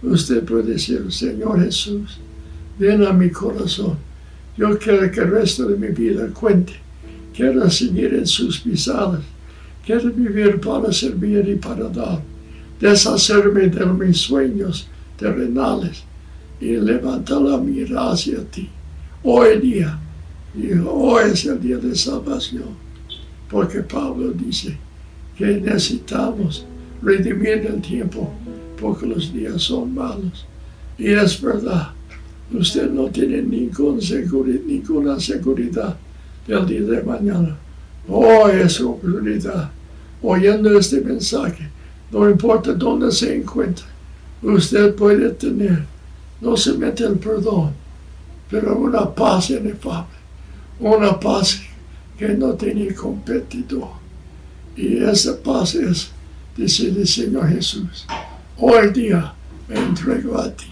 usted 0.03 0.45
puede 0.45 0.73
decir, 0.73 1.07
Señor 1.11 1.65
Jesús, 1.65 2.19
ven 2.79 3.05
a 3.05 3.13
mi 3.13 3.31
corazón. 3.31 3.97
Yo 4.57 4.79
quiero 4.79 5.11
que 5.11 5.21
el 5.21 5.31
resto 5.31 5.67
de 5.67 5.77
mi 5.77 5.89
vida 5.89 6.29
cuente. 6.29 6.75
Quiero 7.35 7.69
seguir 7.69 8.15
en 8.15 8.27
sus 8.27 8.61
pisadas. 8.61 9.23
Quiero 9.85 10.11
vivir 10.11 10.61
para 10.61 10.93
servir 10.93 11.49
y 11.49 11.57
para 11.57 11.89
dar 11.89 12.23
deshacerme 12.81 13.69
de 13.69 13.87
mis 13.87 14.19
sueños 14.19 14.89
terrenales 15.17 16.05
y 16.65 16.79
levantar 16.79 17.43
la 17.43 17.59
mirada 17.59 18.13
hacia 18.13 18.43
ti. 18.45 18.71
Hoy 19.23 19.59
día, 19.61 19.99
hoy 20.89 21.25
es 21.31 21.45
el 21.45 21.61
día 21.61 21.77
de 21.77 21.95
salvación, 21.95 22.71
porque 23.51 23.81
Pablo 23.81 24.33
dice 24.33 24.79
que 25.37 25.61
necesitamos 25.61 26.65
redimir 27.03 27.67
el 27.67 27.83
tiempo, 27.83 28.33
porque 28.81 29.07
los 29.07 29.31
días 29.31 29.61
son 29.61 29.95
malos. 29.95 30.47
Y 30.97 31.11
es 31.13 31.39
verdad, 31.43 31.91
usted 32.51 32.91
no 32.91 33.09
tiene 33.11 33.43
ninguna 33.43 34.01
seguridad, 34.01 34.61
ninguna 34.67 35.21
seguridad 35.21 35.95
del 36.47 36.67
día 36.67 36.81
de 36.81 37.03
mañana. 37.03 37.59
Hoy 38.09 38.53
es 38.63 38.73
su 38.73 38.91
oportunidad, 38.91 39.71
oyendo 40.23 40.79
este 40.79 41.03
mensaje, 41.03 41.69
no 42.11 42.31
importa 42.31 42.73
dónde 42.73 43.13
se 43.13 43.37
encuentre, 43.37 43.85
usted 44.43 44.95
puede 44.95 45.29
tener 45.31 45.94
no 46.45 46.57
se 46.59 46.75
mete 46.75 47.05
el 47.05 47.19
perdón, 47.19 47.73
pero 48.51 48.77
una 48.77 49.13
paz 49.15 49.49
inefable, 49.49 50.19
una 50.79 51.19
paz 51.19 51.63
que 52.19 52.29
no 52.29 52.53
tiene 52.53 52.95
competidor. 52.95 53.89
Y 54.77 54.99
esa 55.03 55.43
paz 55.43 55.75
es 55.75 56.11
decirle, 56.55 57.07
Señor 57.07 57.49
Jesús, 57.49 58.07
hoy 58.59 58.91
día 58.91 59.33
me 59.69 59.77
entrego 59.77 60.39
a 60.39 60.51
ti. 60.51 60.67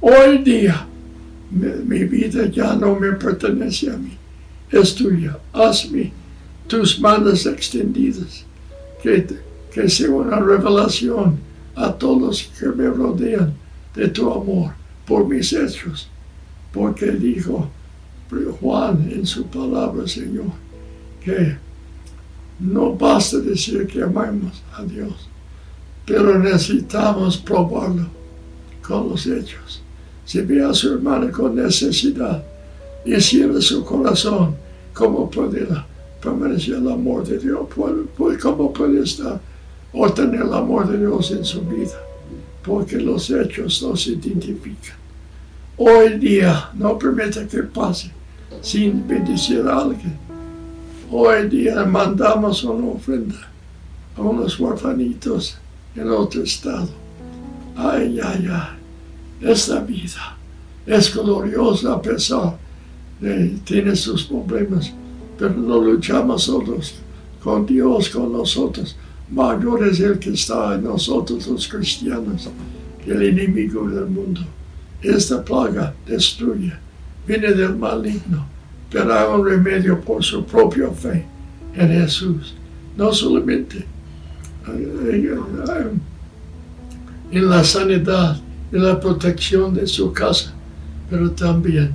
Hoy 0.00 0.38
día 0.38 0.86
mi, 1.50 2.04
vida 2.04 2.46
ya 2.46 2.76
no 2.76 2.94
me 2.94 3.12
pertenece 3.12 3.90
a 3.90 3.96
mí, 3.96 4.16
es 4.70 4.94
tuya. 4.94 5.36
Hazme 5.52 6.12
tus 6.68 7.00
manos 7.00 7.44
extendidas, 7.46 8.44
que 9.02 9.26
que 9.72 9.88
sea 9.88 10.10
una 10.10 10.38
revelación 10.38 11.38
a 11.74 11.92
todos 11.92 12.50
que 12.58 12.66
me 12.68 12.88
rodean 12.88 13.52
de 13.94 14.08
tu 14.08 14.32
amor 14.32 14.77
por 15.08 15.26
mis 15.26 15.52
hechos, 15.54 16.08
porque 16.72 17.10
dijo 17.12 17.68
Juan 18.60 19.10
en 19.10 19.24
su 19.24 19.46
palabra, 19.46 20.06
Señor, 20.06 20.52
que 21.24 21.56
no 22.60 22.94
basta 22.94 23.38
decir 23.38 23.86
que 23.86 24.02
amamos 24.02 24.62
a 24.76 24.84
Dios, 24.84 25.28
pero 26.04 26.38
necesitamos 26.38 27.38
probarlo 27.38 28.06
con 28.82 29.08
los 29.08 29.26
hechos. 29.26 29.80
Si 30.26 30.42
ve 30.42 30.62
a 30.62 30.74
su 30.74 30.92
hermano 30.92 31.32
con 31.32 31.56
necesidad 31.56 32.44
y 33.06 33.18
cierra 33.18 33.62
su 33.62 33.82
corazón, 33.84 34.56
¿cómo 34.92 35.30
puede 35.30 35.66
permanecer 36.20 36.74
el 36.74 36.90
amor 36.90 37.26
de 37.26 37.38
Dios? 37.38 37.66
¿Cómo 38.42 38.72
puede 38.74 39.02
estar 39.02 39.40
o 39.90 40.12
tener 40.12 40.42
el 40.42 40.52
amor 40.52 40.86
de 40.86 40.98
Dios 40.98 41.30
en 41.30 41.44
su 41.44 41.62
vida? 41.62 42.07
Porque 42.68 42.98
los 42.98 43.30
hechos 43.30 43.82
no 43.82 43.96
se 43.96 44.10
identifican. 44.10 44.96
Hoy 45.78 46.18
día 46.18 46.68
no 46.74 46.98
permite 46.98 47.46
que 47.46 47.62
pase 47.62 48.10
sin 48.60 49.08
bendecir 49.08 49.66
a 49.66 49.78
alguien. 49.78 50.18
Hoy 51.10 51.48
día 51.48 51.86
mandamos 51.86 52.62
una 52.64 52.88
ofrenda 52.88 53.48
a 54.14 54.20
unos 54.20 54.60
huerfanitos 54.60 55.56
en 55.96 56.10
otro 56.10 56.42
estado. 56.42 56.90
Ay, 57.74 58.20
ay, 58.22 58.46
ay. 58.50 58.78
Esta 59.40 59.80
vida 59.80 60.36
es 60.84 61.14
gloriosa 61.14 61.94
a 61.94 62.02
pesar 62.02 62.58
de 63.18 63.56
tiene 63.64 63.96
sus 63.96 64.24
problemas, 64.24 64.92
pero 65.38 65.54
no 65.54 65.80
luchamos 65.80 66.42
solos 66.42 66.96
con 67.42 67.64
Dios, 67.64 68.10
con 68.10 68.30
nosotros. 68.30 68.94
Mayor 69.30 69.86
es 69.86 70.00
el 70.00 70.18
que 70.18 70.30
está 70.30 70.74
en 70.74 70.84
nosotros 70.84 71.46
los 71.46 71.68
cristianos 71.68 72.48
que 73.04 73.10
el 73.10 73.22
enemigo 73.22 73.88
del 73.88 74.06
mundo. 74.06 74.40
Esta 75.02 75.44
plaga 75.44 75.94
destruye, 76.06 76.72
viene 77.26 77.52
del 77.52 77.76
maligno, 77.76 78.46
pero 78.90 79.12
hay 79.12 79.38
un 79.38 79.46
remedio 79.46 80.00
por 80.00 80.24
su 80.24 80.44
propia 80.44 80.88
fe 80.90 81.26
en 81.74 81.88
Jesús. 81.88 82.54
No 82.96 83.12
solamente 83.12 83.84
en 87.30 87.50
la 87.50 87.62
sanidad 87.62 88.40
y 88.72 88.78
la 88.78 88.98
protección 88.98 89.74
de 89.74 89.86
su 89.86 90.12
casa, 90.12 90.54
pero 91.10 91.30
también 91.32 91.92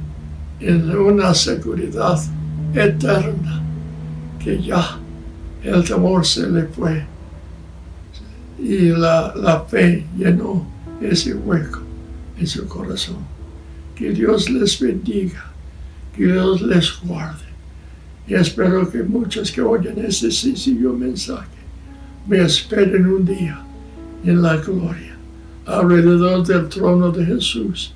en 0.59 0.89
una 0.95 1.33
seguridad 1.33 2.19
eterna 2.73 3.61
que 4.39 4.61
ya 4.61 4.97
el 5.63 5.83
temor 5.83 6.25
se 6.25 6.49
le 6.49 6.63
fue 6.65 7.12
y 8.59 8.89
la, 8.89 9.33
la 9.35 9.61
fe 9.61 10.05
llenó 10.17 10.65
ese 11.01 11.33
hueco 11.33 11.79
en 12.37 12.47
su 12.47 12.67
corazón. 12.67 13.17
Que 13.95 14.11
Dios 14.11 14.49
les 14.49 14.79
bendiga, 14.79 15.51
que 16.15 16.25
Dios 16.25 16.61
les 16.61 16.99
guarde. 17.03 17.45
Y 18.27 18.35
espero 18.35 18.89
que 18.89 19.03
muchos 19.03 19.51
que 19.51 19.61
oyen 19.61 20.03
este 20.05 20.31
sencillo 20.31 20.93
mensaje 20.93 21.47
me 22.27 22.41
esperen 22.41 23.05
un 23.07 23.25
día 23.25 23.61
en 24.23 24.41
la 24.41 24.55
gloria, 24.57 25.17
alrededor 25.65 26.45
del 26.47 26.69
trono 26.69 27.11
de 27.11 27.25
Jesús, 27.25 27.93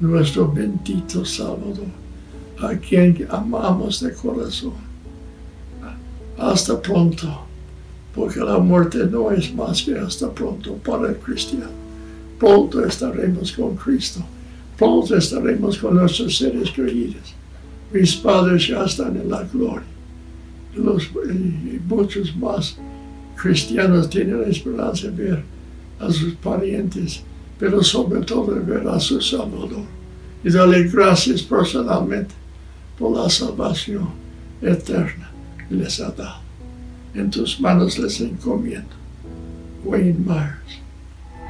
nuestro 0.00 0.50
bendito 0.50 1.24
Salvador, 1.24 1.86
a 2.60 2.74
quien 2.74 3.26
amamos 3.30 4.00
de 4.00 4.12
corazón. 4.12 4.72
Hasta 6.36 6.80
pronto, 6.80 7.46
porque 8.14 8.40
la 8.40 8.58
muerte 8.58 8.98
no 9.10 9.30
es 9.30 9.54
más 9.54 9.82
que 9.82 9.98
hasta 9.98 10.30
pronto 10.32 10.74
para 10.74 11.10
el 11.10 11.16
cristiano. 11.16 11.70
Pronto 12.38 12.84
estaremos 12.84 13.52
con 13.52 13.76
Cristo. 13.76 14.20
Pronto 14.76 15.16
estaremos 15.16 15.78
con 15.78 15.94
nuestros 15.94 16.38
seres 16.38 16.70
queridos. 16.70 17.34
Mis 17.92 18.16
padres 18.16 18.66
ya 18.66 18.84
están 18.84 19.16
en 19.16 19.30
la 19.30 19.42
gloria. 19.42 19.86
Y 20.74 21.80
muchos 21.86 22.34
más 22.36 22.76
cristianos 23.36 24.08
tienen 24.08 24.42
la 24.42 24.48
esperanza 24.48 25.08
de 25.08 25.24
ver 25.24 25.44
a 25.98 26.10
sus 26.10 26.34
parientes, 26.34 27.22
pero 27.58 27.82
sobre 27.82 28.20
todo 28.22 28.54
de 28.54 28.60
ver 28.60 28.88
a 28.88 28.98
su 28.98 29.20
Salvador. 29.20 29.84
Y 30.42 30.50
darle 30.50 30.84
gracias 30.84 31.42
personalmente 31.42 32.34
por 32.98 33.16
la 33.16 33.28
salvación 33.28 34.08
eterna 34.62 35.30
que 35.68 35.74
les 35.74 36.00
ha 36.00 36.10
dado. 36.10 36.49
En 37.14 37.30
tus 37.30 37.60
manos 37.60 37.98
les 37.98 38.20
encomiendo. 38.20 38.94
Wayne 39.84 40.18
Myers. 40.26 40.79